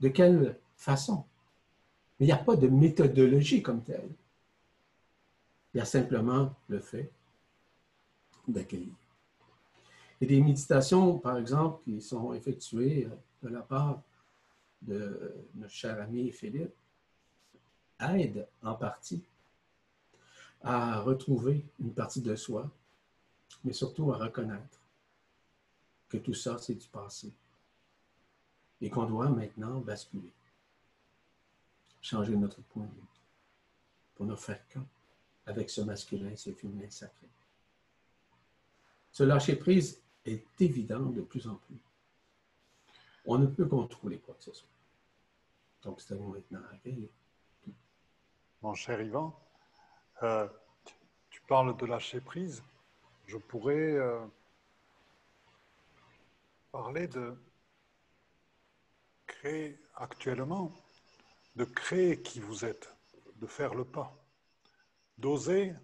[0.00, 1.24] de quelle façon.
[2.18, 4.08] Mais il n'y a pas de méthodologie comme telle.
[5.74, 7.10] Il y a simplement le fait
[8.46, 8.94] d'accueillir.
[10.20, 13.08] Et des méditations, par exemple, qui sont effectuées
[13.42, 14.02] de la part
[14.82, 16.74] de notre cher ami Philippe,
[18.00, 19.22] aident en partie
[20.62, 22.68] à retrouver une partie de soi,
[23.64, 24.80] mais surtout à reconnaître
[26.08, 27.32] que tout ça, c'est du passé
[28.80, 30.32] et qu'on doit maintenant basculer,
[32.00, 33.08] changer notre point de vue
[34.14, 34.86] pour ne faire qu'un
[35.46, 37.28] avec ce masculin ce féminin sacré.
[39.10, 41.78] Ce lâcher-prise est évident de plus en plus.
[43.24, 44.68] On ne peut contrôler quoi que ce soit.
[45.82, 47.10] Donc, c'est à nous maintenant à veiller.
[48.62, 49.38] Mon cher Yvan,
[50.22, 50.48] euh,
[51.30, 52.62] tu parles de lâcher prise.
[53.28, 54.26] Je pourrais euh,
[56.72, 57.36] parler de
[59.26, 60.72] créer actuellement,
[61.54, 62.90] de créer qui vous êtes,
[63.36, 64.16] de faire le pas,
[65.18, 65.74] d'oser,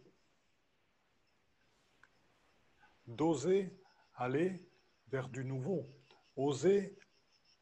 [3.06, 3.78] d'oser
[4.14, 4.66] aller
[5.08, 5.86] vers du nouveau,
[6.36, 6.98] oser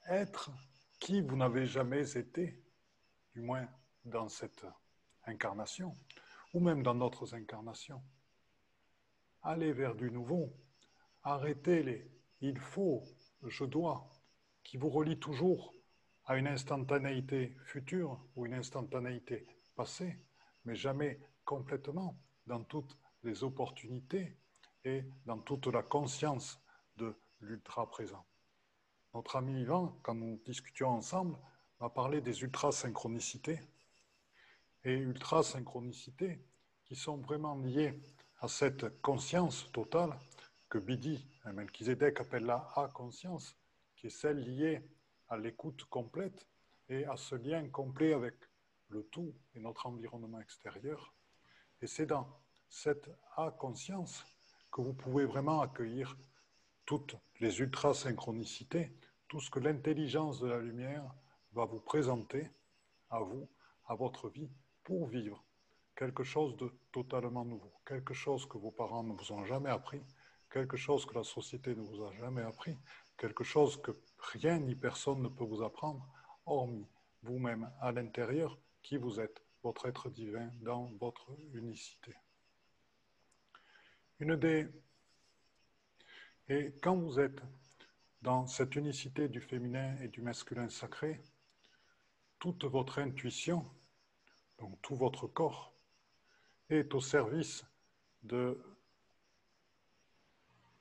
[0.06, 0.52] être
[1.00, 2.62] qui vous n'avez jamais été,
[3.34, 3.66] du moins
[4.04, 4.64] dans cette
[5.24, 5.98] incarnation,
[6.54, 8.00] ou même dans d'autres incarnations.
[9.44, 10.52] Allez vers du nouveau,
[11.24, 12.08] arrêtez les
[12.42, 13.02] il faut,
[13.44, 14.08] je dois,
[14.62, 15.74] qui vous relie toujours
[16.26, 20.16] à une instantanéité future ou une instantanéité passée,
[20.64, 24.36] mais jamais complètement dans toutes les opportunités
[24.84, 26.60] et dans toute la conscience
[26.96, 28.24] de l'ultra-présent.
[29.14, 31.36] Notre ami Yvan, quand nous discutions ensemble,
[31.80, 33.60] m'a parlé des ultra-synchronicités.
[34.84, 36.44] Et ultra-synchronicités
[36.84, 38.00] qui sont vraiment liées
[38.42, 40.18] à cette conscience totale
[40.68, 43.56] que Bidi, Melchizedek appelle la A-conscience,
[43.94, 44.82] qui est celle liée
[45.28, 46.48] à l'écoute complète
[46.88, 48.34] et à ce lien complet avec
[48.88, 51.14] le tout et notre environnement extérieur.
[51.80, 52.26] Et c'est dans
[52.68, 54.24] cette A-conscience
[54.72, 56.16] que vous pouvez vraiment accueillir
[56.84, 58.92] toutes les ultra-synchronicités,
[59.28, 61.14] tout ce que l'intelligence de la lumière
[61.52, 62.50] va vous présenter
[63.08, 63.48] à vous,
[63.86, 64.50] à votre vie,
[64.82, 65.44] pour vivre
[65.96, 70.02] quelque chose de totalement nouveau, quelque chose que vos parents ne vous ont jamais appris,
[70.50, 72.76] quelque chose que la société ne vous a jamais appris,
[73.16, 76.06] quelque chose que rien ni personne ne peut vous apprendre,
[76.46, 76.86] hormis
[77.22, 82.14] vous-même à l'intérieur, qui vous êtes, votre être divin dans votre unicité.
[84.18, 84.68] Une des
[86.48, 87.40] et quand vous êtes
[88.20, 91.20] dans cette unicité du féminin et du masculin sacré,
[92.38, 93.64] toute votre intuition,
[94.58, 95.71] donc tout votre corps,
[96.72, 97.64] est au service
[98.22, 98.58] de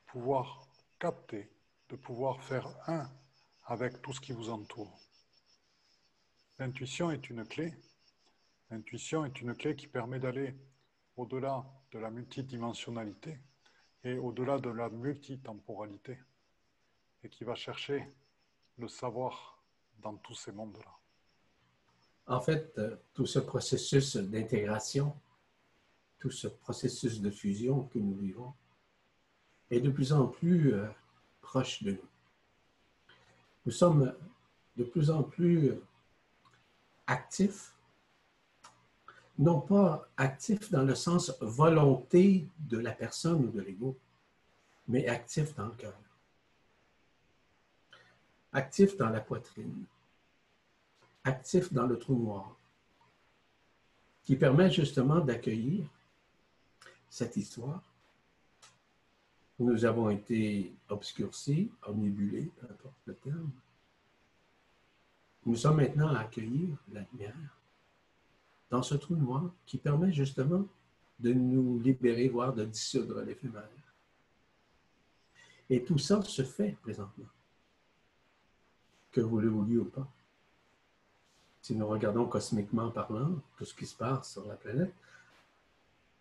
[0.06, 0.68] pouvoir
[1.00, 1.50] capter,
[1.90, 3.10] de pouvoir faire un
[3.66, 4.98] avec tout ce qui vous entoure.
[6.60, 7.74] L'intuition est une clé.
[8.70, 10.56] L'intuition est une clé qui permet d'aller
[11.18, 13.40] au-delà de la multidimensionnalité
[14.04, 16.20] et au-delà de la multitemporalité
[17.24, 18.08] et qui va chercher
[18.78, 19.62] le savoir
[20.00, 20.98] dans tous ces mondes-là.
[22.28, 25.16] En fait, euh, tout ce processus d'intégration,
[26.22, 28.54] tout ce processus de fusion que nous vivons
[29.72, 30.88] est de plus en plus euh,
[31.42, 32.10] proche de nous.
[33.66, 34.14] Nous sommes
[34.78, 35.74] de plus en plus
[37.08, 37.74] actifs
[39.40, 43.98] non pas actif dans le sens volonté de la personne ou de l'ego,
[44.88, 46.00] mais actif dans le cœur,
[48.54, 49.86] actif dans la poitrine,
[51.24, 52.56] actif dans le trou noir,
[54.24, 55.88] qui permet justement d'accueillir
[57.12, 57.84] cette histoire
[59.60, 63.52] nous avons été obscurcis, omnibulés, peu importe le terme.
[65.46, 67.58] Nous sommes maintenant à accueillir la lumière
[68.72, 70.66] dans ce trou noir qui permet justement
[71.20, 73.70] de nous libérer, voire de dissoudre l'éphémère.
[75.70, 77.30] Et tout ça se fait présentement,
[79.12, 80.08] que vous le vouliez ou pas?
[81.62, 84.94] Si nous regardons cosmiquement parlant tout ce qui se passe sur la planète,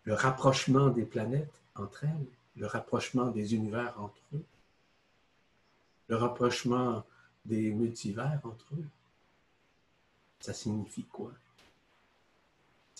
[0.03, 2.25] le rapprochement des planètes entre elles,
[2.55, 4.43] le rapprochement des univers entre eux,
[6.07, 7.03] le rapprochement
[7.45, 8.85] des multivers entre eux,
[10.39, 11.31] ça signifie quoi?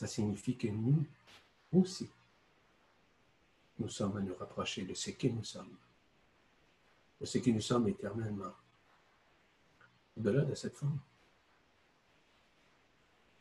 [0.01, 1.05] ça signifie que nous
[1.71, 2.09] aussi,
[3.77, 5.77] nous sommes à nous rapprocher de ce que nous sommes,
[7.19, 8.51] de ce que nous sommes éternellement,
[10.17, 10.97] au-delà de cette forme.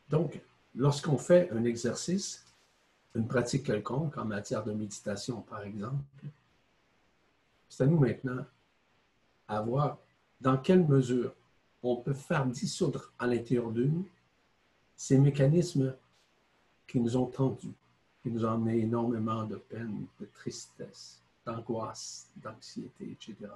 [0.07, 0.39] Donc,
[0.75, 2.45] lorsqu'on fait un exercice,
[3.15, 6.03] une pratique quelconque en matière de méditation, par exemple,
[7.67, 8.45] C'est à nous maintenant
[9.47, 9.97] à voir
[10.39, 11.33] dans quelle mesure
[11.83, 14.07] on peut faire dissoudre à l'intérieur de nous
[14.95, 15.95] ces mécanismes
[16.87, 17.73] qui nous ont tendus,
[18.21, 23.51] qui nous ont amené énormément de peine, de tristesse, d'angoisse, d'anxiété, etc.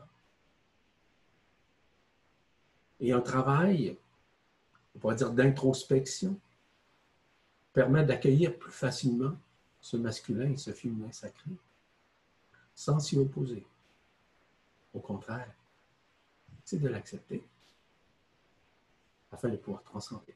[3.00, 3.98] Et un travail,
[4.96, 6.40] on pourrait dire d'introspection,
[7.74, 9.36] permet d'accueillir plus facilement
[9.86, 11.52] ce masculin et ce féminin sacré
[12.74, 13.64] sans s'y opposer.
[14.96, 15.54] Au contraire,
[16.64, 17.44] c'est de l'accepter
[19.32, 20.34] afin de pouvoir transcender.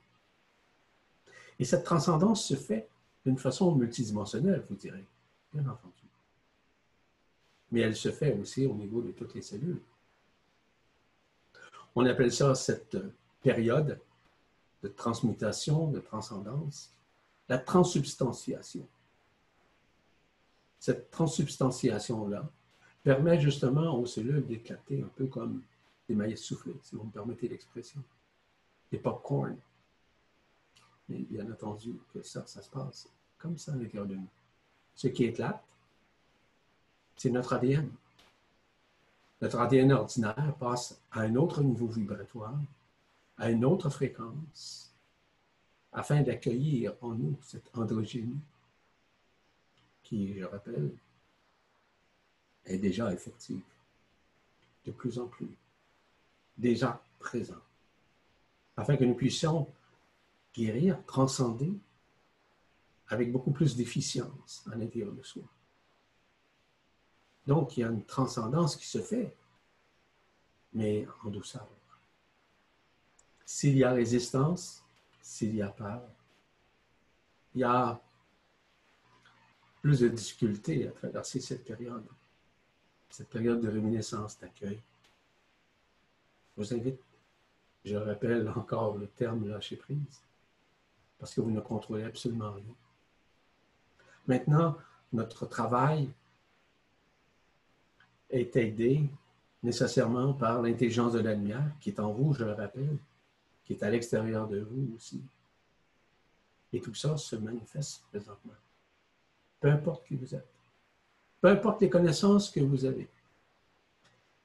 [1.57, 2.87] Et cette transcendance se fait
[3.25, 5.03] d'une façon multidimensionnelle, vous direz,
[5.51, 6.03] bien entendu.
[7.71, 9.81] Mais elle se fait aussi au niveau de toutes les cellules.
[11.95, 12.97] On appelle ça cette
[13.41, 13.99] période
[14.83, 16.93] de transmutation, de transcendance,
[17.47, 18.87] la transsubstantiation.
[20.79, 22.49] Cette transsubstantiation-là
[23.03, 25.61] permet justement aux cellules d'éclater un peu comme
[26.07, 28.01] des maïs soufflés, si vous me permettez l'expression,
[28.91, 29.57] des pop-corn.
[31.09, 34.27] Mais bien entendu que ça, ça se passe comme ça à l'intérieur de nous.
[34.95, 35.63] Ce qui éclate,
[37.15, 37.89] c'est notre ADN.
[39.41, 42.59] Notre ADN ordinaire passe à un autre niveau vibratoire,
[43.37, 44.93] à une autre fréquence,
[45.91, 48.39] afin d'accueillir en nous cette androgynie
[50.09, 50.91] qui, je rappelle,
[52.65, 53.61] est déjà effective,
[54.85, 55.55] de plus en plus,
[56.57, 57.61] déjà présent,
[58.75, 59.71] afin que nous puissions
[60.55, 61.71] guérir, transcender
[63.09, 65.43] avec beaucoup plus d'efficience à l'intérieur de soi.
[67.45, 69.35] Donc, il y a une transcendance qui se fait,
[70.73, 71.67] mais en douceur.
[73.45, 74.83] S'il y a résistance,
[75.21, 76.01] s'il y a peur,
[77.53, 78.01] il y a
[79.81, 82.05] plus de difficultés à traverser cette période,
[83.09, 84.79] cette période de réminiscence, d'accueil.
[86.57, 86.99] Je vous invite,
[87.85, 90.21] je rappelle encore le terme lâcher prise,
[91.17, 92.75] parce que vous ne contrôlez absolument rien.
[94.27, 94.77] Maintenant,
[95.11, 96.09] notre travail
[98.29, 99.09] est aidé
[99.63, 102.97] nécessairement par l'intelligence de la lumière qui est en vous, je le rappelle,
[103.65, 105.21] qui est à l'extérieur de vous aussi.
[106.71, 108.53] Et tout ça se manifeste présentement.
[109.59, 110.47] Peu importe qui vous êtes.
[111.41, 113.09] Peu importe les connaissances que vous avez.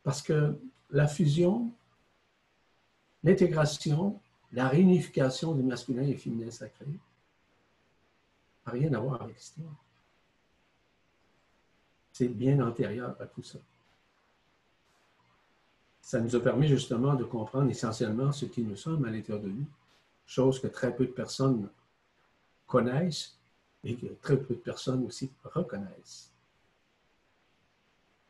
[0.02, 0.58] Parce que
[0.90, 1.72] la fusion,
[3.22, 4.20] l'intégration,
[4.52, 6.86] la réunification du masculin et féminin sacré
[8.66, 9.74] n'a rien à voir avec l'histoire.
[12.12, 13.58] C'est bien antérieur à tout ça.
[16.00, 19.48] Ça nous a permis justement de comprendre essentiellement ce qui nous sommes à l'intérieur de
[19.48, 19.66] nous,
[20.26, 21.68] chose que très peu de personnes
[22.66, 23.36] connaissent
[23.84, 26.30] et que très peu de personnes aussi reconnaissent.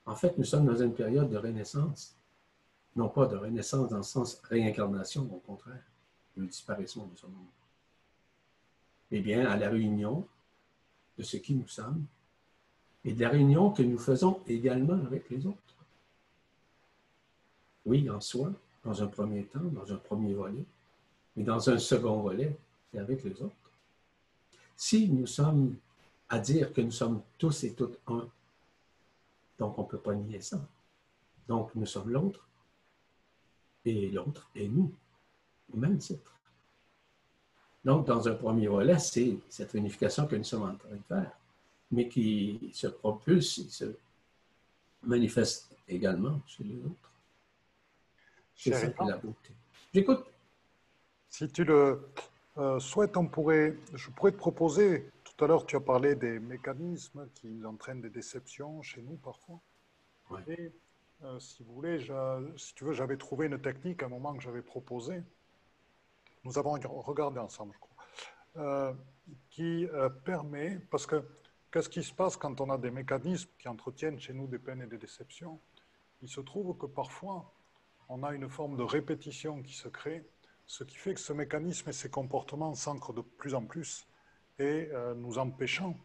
[0.06, 2.14] En fait, nous sommes dans une période de renaissance,
[2.96, 5.82] non pas de renaissance dans le sens réincarnation, au contraire,
[6.36, 7.46] de disparition de ce monde.
[9.10, 10.26] Eh bien, à la réunion
[11.16, 12.04] de ce qui nous sommes
[13.04, 15.58] et de la réunion que nous faisons également avec les autres.
[17.86, 18.50] Oui, en soi,
[18.82, 20.64] dans un premier temps, dans un premier volet,
[21.36, 22.56] mais dans un second volet,
[22.90, 23.63] c'est avec les autres.
[24.76, 25.76] Si nous sommes
[26.28, 28.28] à dire que nous sommes tous et toutes un,
[29.58, 30.60] donc on ne peut pas nier ça.
[31.46, 32.46] Donc nous sommes l'autre
[33.84, 34.92] et l'autre est nous,
[35.72, 36.34] au même titre.
[37.84, 41.30] Donc, dans un premier volet, c'est cette réunification que nous sommes en train de faire,
[41.90, 43.84] mais qui se propulse, et se
[45.02, 47.10] manifeste également chez les autres.
[48.56, 49.52] C'est ça la beauté.
[49.92, 50.24] J'écoute.
[51.28, 52.08] Si tu le,
[52.56, 56.38] euh, souhaite, on pourrait, je pourrais te proposer, tout à l'heure tu as parlé des
[56.38, 59.60] mécanismes qui entraînent des déceptions chez nous parfois.
[60.46, 60.72] Et
[61.24, 62.06] euh, si vous voulez,
[62.56, 65.20] si tu veux, j'avais trouvé une technique à un moment que j'avais proposée.
[66.44, 67.96] Nous avons regardé ensemble, je crois,
[68.56, 68.92] euh,
[69.50, 69.88] qui
[70.24, 71.24] permet, parce que
[71.72, 74.82] qu'est-ce qui se passe quand on a des mécanismes qui entretiennent chez nous des peines
[74.82, 75.58] et des déceptions?
[76.22, 77.52] Il se trouve que parfois,
[78.08, 80.24] on a une forme de répétition qui se crée
[80.66, 84.06] ce qui fait que ce mécanisme et ces comportements s'ancrent de plus en plus
[84.58, 85.96] et euh, nous empêchant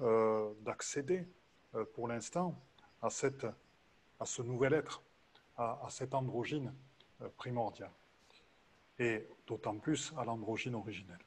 [0.00, 1.26] euh, d'accéder
[1.74, 2.60] euh, pour l'instant
[3.02, 5.02] à, à ce nouvel être,
[5.56, 6.74] à, à cette androgyne
[7.36, 7.92] primordiale
[8.98, 11.24] et d'autant plus à l'androgyne originelle.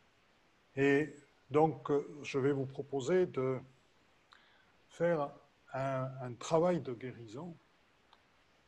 [0.75, 1.15] Et
[1.49, 3.59] donc, je vais vous proposer de
[4.89, 5.31] faire
[5.73, 7.55] un travail de guérison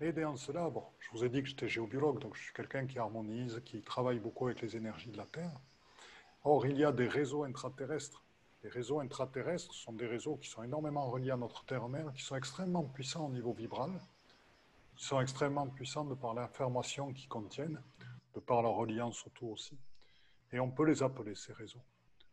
[0.02, 2.98] Aider en cela, je vous ai dit que j'étais géobiologue, donc je suis quelqu'un qui
[2.98, 5.52] harmonise, qui travaille beaucoup avec les énergies de la Terre.
[6.46, 8.24] Or, il y a des réseaux intraterrestres.
[8.64, 12.38] Les réseaux intraterrestres sont des réseaux qui sont énormément reliés à notre Terre-mère, qui sont
[12.38, 13.92] extrêmement puissants au niveau vibral,
[14.98, 17.82] Ils sont extrêmement puissants de par l'information qu'ils contiennent,
[18.36, 19.78] de par leur reliance autour aussi.
[20.54, 21.84] Et on peut les appeler, ces réseaux,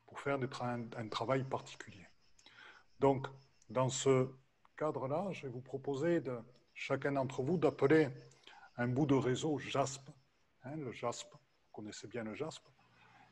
[0.07, 2.07] pour faire un travail particulier.
[3.01, 3.27] Donc,
[3.71, 4.29] dans ce
[4.77, 6.39] cadre-là, je vais vous proposer de
[6.77, 8.09] chacun d'entre vous d'appeler
[8.77, 10.09] un bout de réseau JASP,
[10.64, 12.62] hein, le JASP, vous connaissez bien le JASP,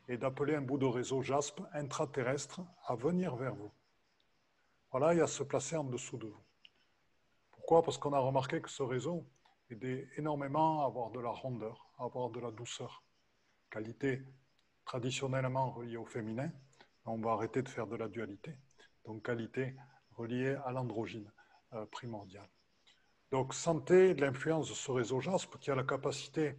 [0.08, 3.70] et d'appeler un bout de réseau JASP intraterrestre à venir vers vous.
[4.90, 6.42] Voilà, et à se placer en dessous de vous.
[7.52, 7.82] Pourquoi?
[7.82, 9.26] Parce qu'on a remarqué que ce réseau
[9.70, 13.02] aidait énormément à avoir de la rondeur, à avoir de la douceur,
[13.70, 14.22] qualité
[14.84, 16.50] traditionnellement reliée au féminin.
[17.04, 18.56] On va arrêter de faire de la dualité.
[19.04, 19.76] Donc qualité
[20.16, 21.30] reliée à l'androgyne
[21.74, 22.48] euh, primordial.
[23.34, 26.54] Donc sentez l'influence de ce réseau JASP qui a la capacité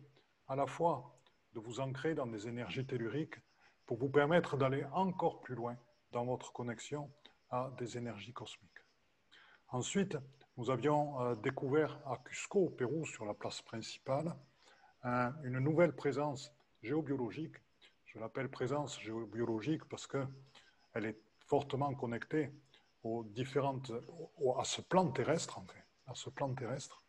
[0.50, 1.18] à la fois
[1.54, 3.40] de vous ancrer dans des énergies telluriques
[3.86, 5.78] pour vous permettre d'aller encore plus loin
[6.12, 7.10] dans votre connexion
[7.50, 8.84] à des énergies cosmiques.
[9.70, 10.18] Ensuite,
[10.58, 14.36] nous avions euh, découvert à Cusco, au Pérou, sur la place principale,
[15.46, 16.52] une nouvelle présence
[16.84, 17.56] géobiologique.
[18.04, 22.52] Je l'appelle présence géobiologique parce qu'elle est fortement connectée
[23.02, 23.94] aux différentes,
[24.60, 27.04] à ce plan terrestre, en fait, à ce plan terrestre,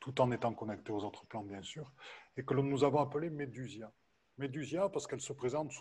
[0.00, 1.92] tout en étant connecté aux autres plans, bien sûr,
[2.36, 3.92] et que nous avons appelé Médusia.
[4.38, 5.72] Médusia parce qu'elle se présente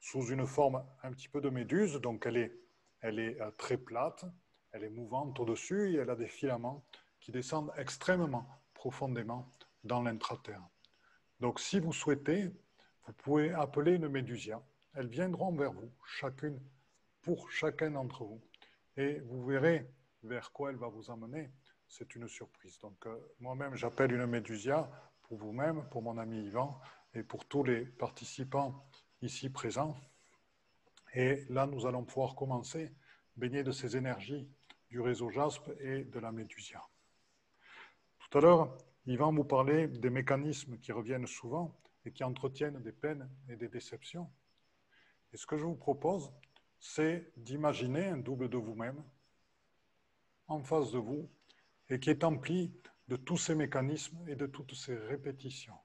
[0.00, 2.58] sous, une forme un petit peu de méduse, donc elle est,
[3.00, 4.24] elle est euh, très plate,
[4.72, 6.84] elle est mouvante au-dessus et elle a des filaments
[7.20, 9.52] qui descendent extrêmement profondément
[9.84, 10.62] dans l'intraterre.
[11.40, 12.50] Donc si vous souhaitez,
[13.06, 14.62] vous pouvez appeler une Médusia.
[14.94, 16.60] Elles viendront vers vous, chacune,
[17.22, 18.40] pour chacun d'entre vous.
[18.96, 19.90] Et vous verrez
[20.26, 21.50] vers quoi elle va vous emmener.
[21.88, 22.78] C'est une surprise.
[22.80, 24.90] Donc euh, moi-même, j'appelle une Médusia
[25.22, 26.80] pour vous-même, pour mon ami Yvan
[27.14, 28.86] et pour tous les participants
[29.22, 29.96] ici présents.
[31.14, 32.92] Et là, nous allons pouvoir commencer,
[33.36, 34.48] baigner de ces énergies
[34.90, 36.82] du réseau JASP et de la Médusia.
[38.18, 42.92] Tout à l'heure, Yvan vous parlait des mécanismes qui reviennent souvent et qui entretiennent des
[42.92, 44.30] peines et des déceptions.
[45.32, 46.32] Et ce que je vous propose,
[46.78, 49.02] c'est d'imaginer un double de vous-même
[50.48, 51.28] en face de vous
[51.88, 52.72] et qui est empli
[53.08, 55.78] de tous ces mécanismes et de toutes ces répétitions.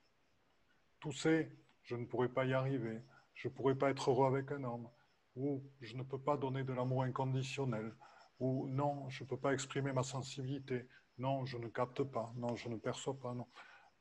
[1.00, 1.50] Tous ces
[1.84, 3.02] je ne pourrai pas y arriver,
[3.34, 4.88] je ne pourrai pas être heureux avec un homme,
[5.36, 7.94] ou je ne peux pas donner de l'amour inconditionnel,
[8.40, 10.88] ou non, je ne peux pas exprimer ma sensibilité,
[11.18, 13.48] non, je ne capte pas, non, je ne perçois pas, non.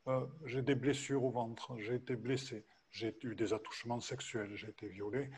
[0.07, 4.69] Euh, j'ai des blessures au ventre, j'ai été blessé, j'ai eu des attouchements sexuels, j'ai
[4.69, 5.31] été violé.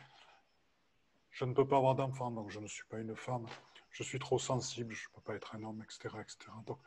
[1.31, 3.47] Je ne peux pas avoir d'enfant, donc je ne suis pas une femme.
[3.93, 6.51] Je suis trop sensible, je ne peux pas être un homme, etc., etc.
[6.67, 6.79] Donc,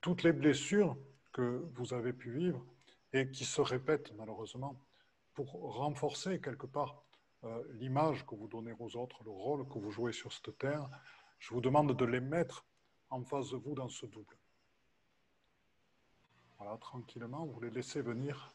[0.00, 0.96] toutes les blessures
[1.32, 2.64] que vous avez pu vivre
[3.12, 4.76] et qui se répètent malheureusement
[5.34, 7.02] pour renforcer quelque part
[7.44, 10.88] euh, l'image que vous donnez aux autres, le rôle que vous jouez sur cette terre,
[11.38, 12.64] je vous demande de les mettre
[13.10, 14.36] en face de vous dans ce double.
[16.58, 18.54] Voilà, tranquillement, vous les laissez venir.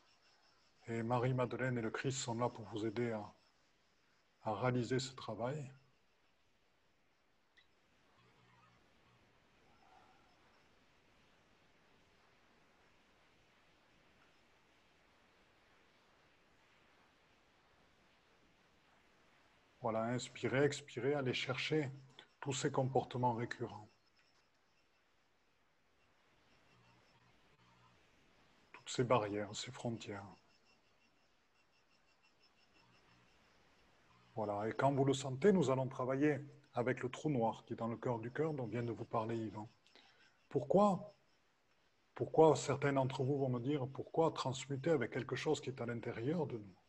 [0.88, 3.34] Et Marie-Madeleine et le Christ sont là pour vous aider à,
[4.44, 5.70] à réaliser ce travail.
[19.90, 21.90] Voilà, inspirer, expirer, aller chercher
[22.42, 23.88] tous ces comportements récurrents.
[28.74, 30.26] Toutes ces barrières, ces frontières.
[34.36, 36.38] Voilà, et quand vous le sentez, nous allons travailler
[36.74, 39.06] avec le trou noir qui est dans le cœur du cœur dont vient de vous
[39.06, 39.70] parler Yvan.
[40.50, 41.14] Pourquoi
[42.14, 45.86] Pourquoi certains d'entre vous vont me dire pourquoi transmuter avec quelque chose qui est à
[45.86, 46.87] l'intérieur de nous?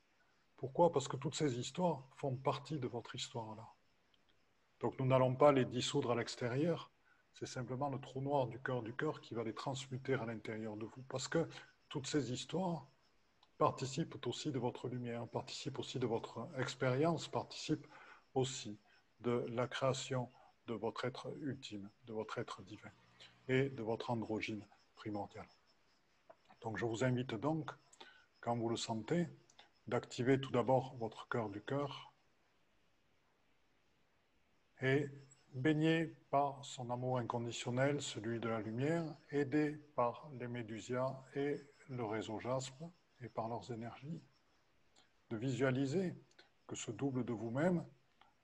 [0.59, 0.93] Pourquoi?
[0.93, 3.67] Parce que toutes ces histoires font partie de votre histoire là.
[4.81, 6.91] Donc nous n'allons pas les dissoudre à l'extérieur,
[7.33, 10.77] c'est simplement le trou noir du cœur du cœur qui va les transmuter à l'intérieur
[10.77, 11.03] de vous.
[11.09, 11.49] Parce que
[11.89, 12.87] toutes ces histoires
[13.57, 17.87] participe aussi de votre lumière, participe aussi de votre expérience, participe
[18.35, 18.79] aussi
[19.21, 20.31] de la création
[20.67, 22.91] de votre être ultime, de votre être divin
[23.49, 25.47] et de votre androgyne primordial.
[26.61, 27.71] Donc je vous invite donc,
[28.41, 29.29] quand vous le sentez,
[29.89, 32.13] d'activer tout d'abord votre cœur du cœur
[34.81, 35.09] et
[35.55, 41.57] baigné par son amour inconditionnel, celui de la lumière, aidé par les médusias et
[41.89, 42.85] le réseau jaspe,
[43.21, 44.23] et par leurs énergies,
[45.31, 46.15] de visualiser
[46.67, 47.85] que ce double de vous-même,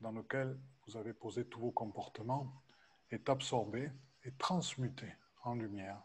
[0.01, 2.53] dans lequel vous avez posé tous vos comportements,
[3.11, 3.93] est absorbé
[4.25, 5.07] et transmuté
[5.45, 6.03] en lumière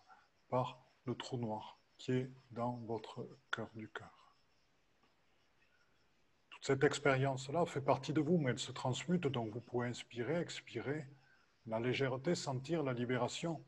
[0.49, 4.18] par le trou noir qui est dans votre cœur du cœur.
[6.61, 11.07] Cette expérience-là fait partie de vous, mais elle se transmute, donc vous pouvez inspirer, expirer,
[11.65, 13.63] la légèreté, sentir la libération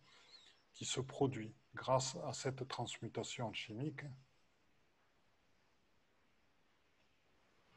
[0.74, 4.04] qui se produit grâce à cette transmutation chimique.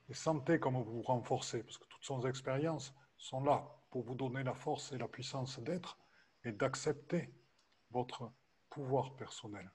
[0.09, 4.15] Et sentez comme vous vous renforcez, parce que toutes ces expériences sont là pour vous
[4.15, 5.99] donner la force et la puissance d'être
[6.45, 7.33] et d'accepter
[7.91, 8.33] votre
[8.69, 9.71] pouvoir personnel,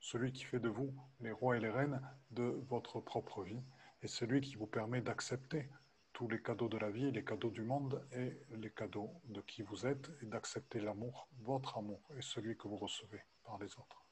[0.00, 3.62] celui qui fait de vous les rois et les reines de votre propre vie,
[4.04, 5.70] et celui qui vous permet d'accepter
[6.12, 9.62] tous les cadeaux de la vie, les cadeaux du monde et les cadeaux de qui
[9.62, 14.04] vous êtes, et d'accepter l'amour, votre amour, et celui que vous recevez par les autres.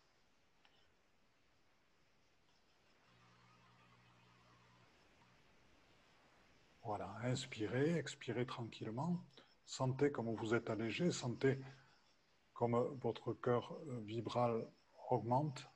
[6.83, 9.23] Voilà, inspirez, expirez tranquillement.
[9.67, 11.61] Sentez comme vous êtes allégé, sentez
[12.55, 14.67] comme votre cœur vibral
[15.11, 15.69] augmente,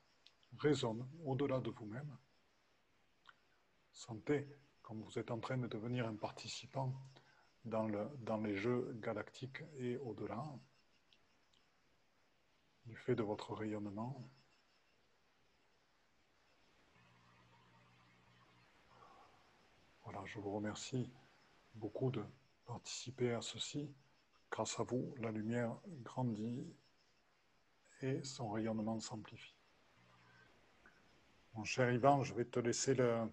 [0.57, 2.17] résonne au-delà de vous-même.
[3.97, 4.47] Sentez
[4.83, 6.93] comme vous êtes en train de devenir un participant
[7.65, 10.45] dans, le, dans les jeux galactiques et au-delà,
[12.85, 14.29] du fait de votre rayonnement.
[20.03, 21.11] Voilà, je vous remercie
[21.73, 22.23] beaucoup de
[22.67, 23.91] participer à ceci.
[24.51, 26.71] Grâce à vous, la lumière grandit
[28.03, 29.55] et son rayonnement s'amplifie.
[31.55, 33.27] Mon cher Ivan, je vais te laisser le,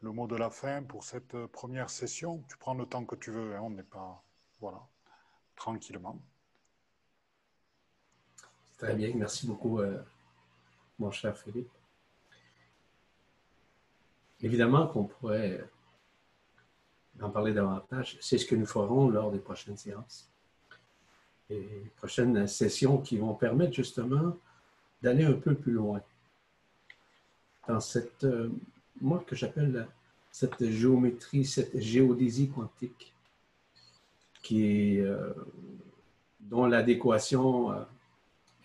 [0.00, 2.42] le, mot de la fin pour cette première session.
[2.48, 4.22] Tu prends le temps que tu veux, hein, on n'est pas...
[4.60, 4.80] Voilà,
[5.56, 6.20] tranquillement.
[8.78, 10.02] Très bien, merci beaucoup, euh,
[10.98, 11.70] mon cher Philippe.
[14.42, 15.68] Évidemment qu'on pourrait
[17.20, 18.16] en parler davantage.
[18.20, 20.30] C'est ce que nous ferons lors des prochaines séances.
[21.50, 24.36] Et prochaines sessions qui vont permettre justement
[25.02, 26.00] d'aller un peu plus loin
[27.66, 28.50] dans cette, euh,
[29.00, 29.88] moi que j'appelle
[30.30, 33.14] cette géométrie, cette géodésie quantique,
[34.42, 35.32] qui est, euh,
[36.38, 37.84] dont l'adéquation euh,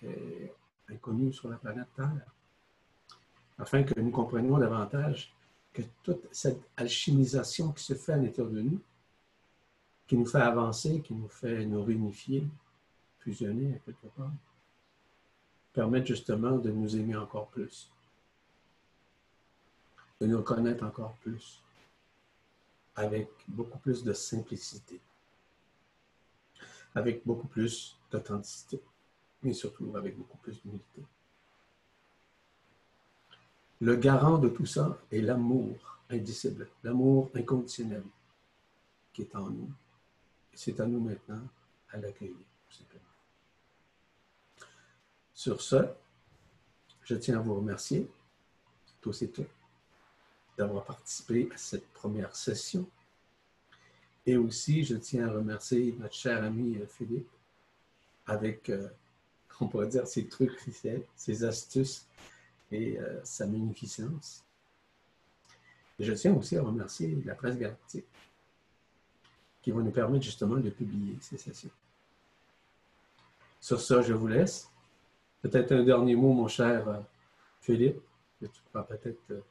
[0.03, 0.53] est
[0.89, 2.11] inconnue sur la planète Terre,
[3.57, 5.33] afin que nous comprenions davantage
[5.73, 8.79] que toute cette alchimisation qui se fait à l'intérieur de nous,
[10.07, 12.45] qui nous fait avancer, qui nous fait nous réunifier,
[13.19, 14.31] fusionner quelque part,
[15.73, 17.91] permettent justement de nous aimer encore plus,
[20.21, 21.61] de nous connaître encore plus,
[22.95, 24.99] avec beaucoup plus de simplicité,
[26.93, 28.79] avec beaucoup plus d'authenticité,
[29.43, 31.03] mais surtout avec beaucoup plus d'humilité.
[33.81, 38.03] Le garant de tout ça est l'amour indicible, l'amour inconditionnel
[39.11, 39.69] qui est en nous.
[40.53, 41.41] C'est à nous maintenant
[41.91, 42.35] à l'accueillir,
[42.69, 43.03] simplement.
[45.33, 45.85] Sur ce,
[47.03, 48.09] je tiens à vous remercier,
[49.01, 49.47] tous et toutes,
[50.57, 52.87] d'avoir participé à cette première session.
[54.25, 57.29] Et aussi, je tiens à remercier notre cher ami euh, Philippe
[58.25, 58.87] avec, euh,
[59.61, 60.59] on pourrait dire, ses trucs,
[61.15, 62.07] ses astuces
[62.71, 64.43] et euh, sa magnificence.
[65.99, 68.05] Et je tiens aussi à remercier la presse galactique
[69.61, 71.69] qui va nous permettre justement de publier ces sessions.
[73.61, 74.69] Sur ça, je vous laisse.
[75.41, 77.03] Peut-être un dernier mot, mon cher
[77.61, 77.99] Philippe,
[78.39, 79.43] que tu pourras peut-être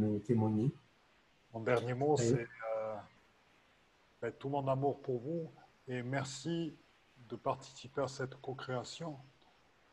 [0.00, 0.70] euh, témoigner.
[1.52, 2.46] Mon dernier mot, c'est
[4.22, 5.50] ben, tout mon amour pour vous
[5.88, 6.74] et merci
[7.28, 9.18] de participer à cette co-création.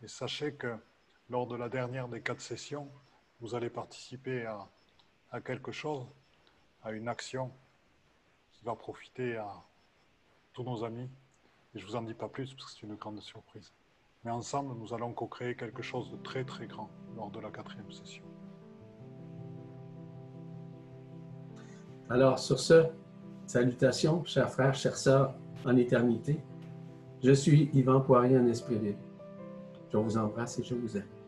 [0.03, 0.77] Et sachez que
[1.29, 2.89] lors de la dernière des quatre sessions,
[3.41, 4.45] vous allez participer
[5.31, 6.05] à, quelque chose,
[6.83, 7.51] à une action
[8.51, 9.51] qui va profiter à
[10.53, 11.09] tous nos amis.
[11.73, 13.71] Et je ne vous en dis pas plus parce que c'est une grande surprise.
[14.23, 17.91] Mais ensemble, nous allons co-créer quelque chose de très très grand lors de la quatrième
[17.91, 18.23] session.
[22.09, 22.85] Alors, sur ce,
[23.45, 25.35] salutations, chers frères, chères sœurs
[25.65, 26.39] en éternité.
[27.23, 28.95] Je suis Yvan Poirier en esprit.
[29.91, 31.18] Je vous embrasse et je vous aime.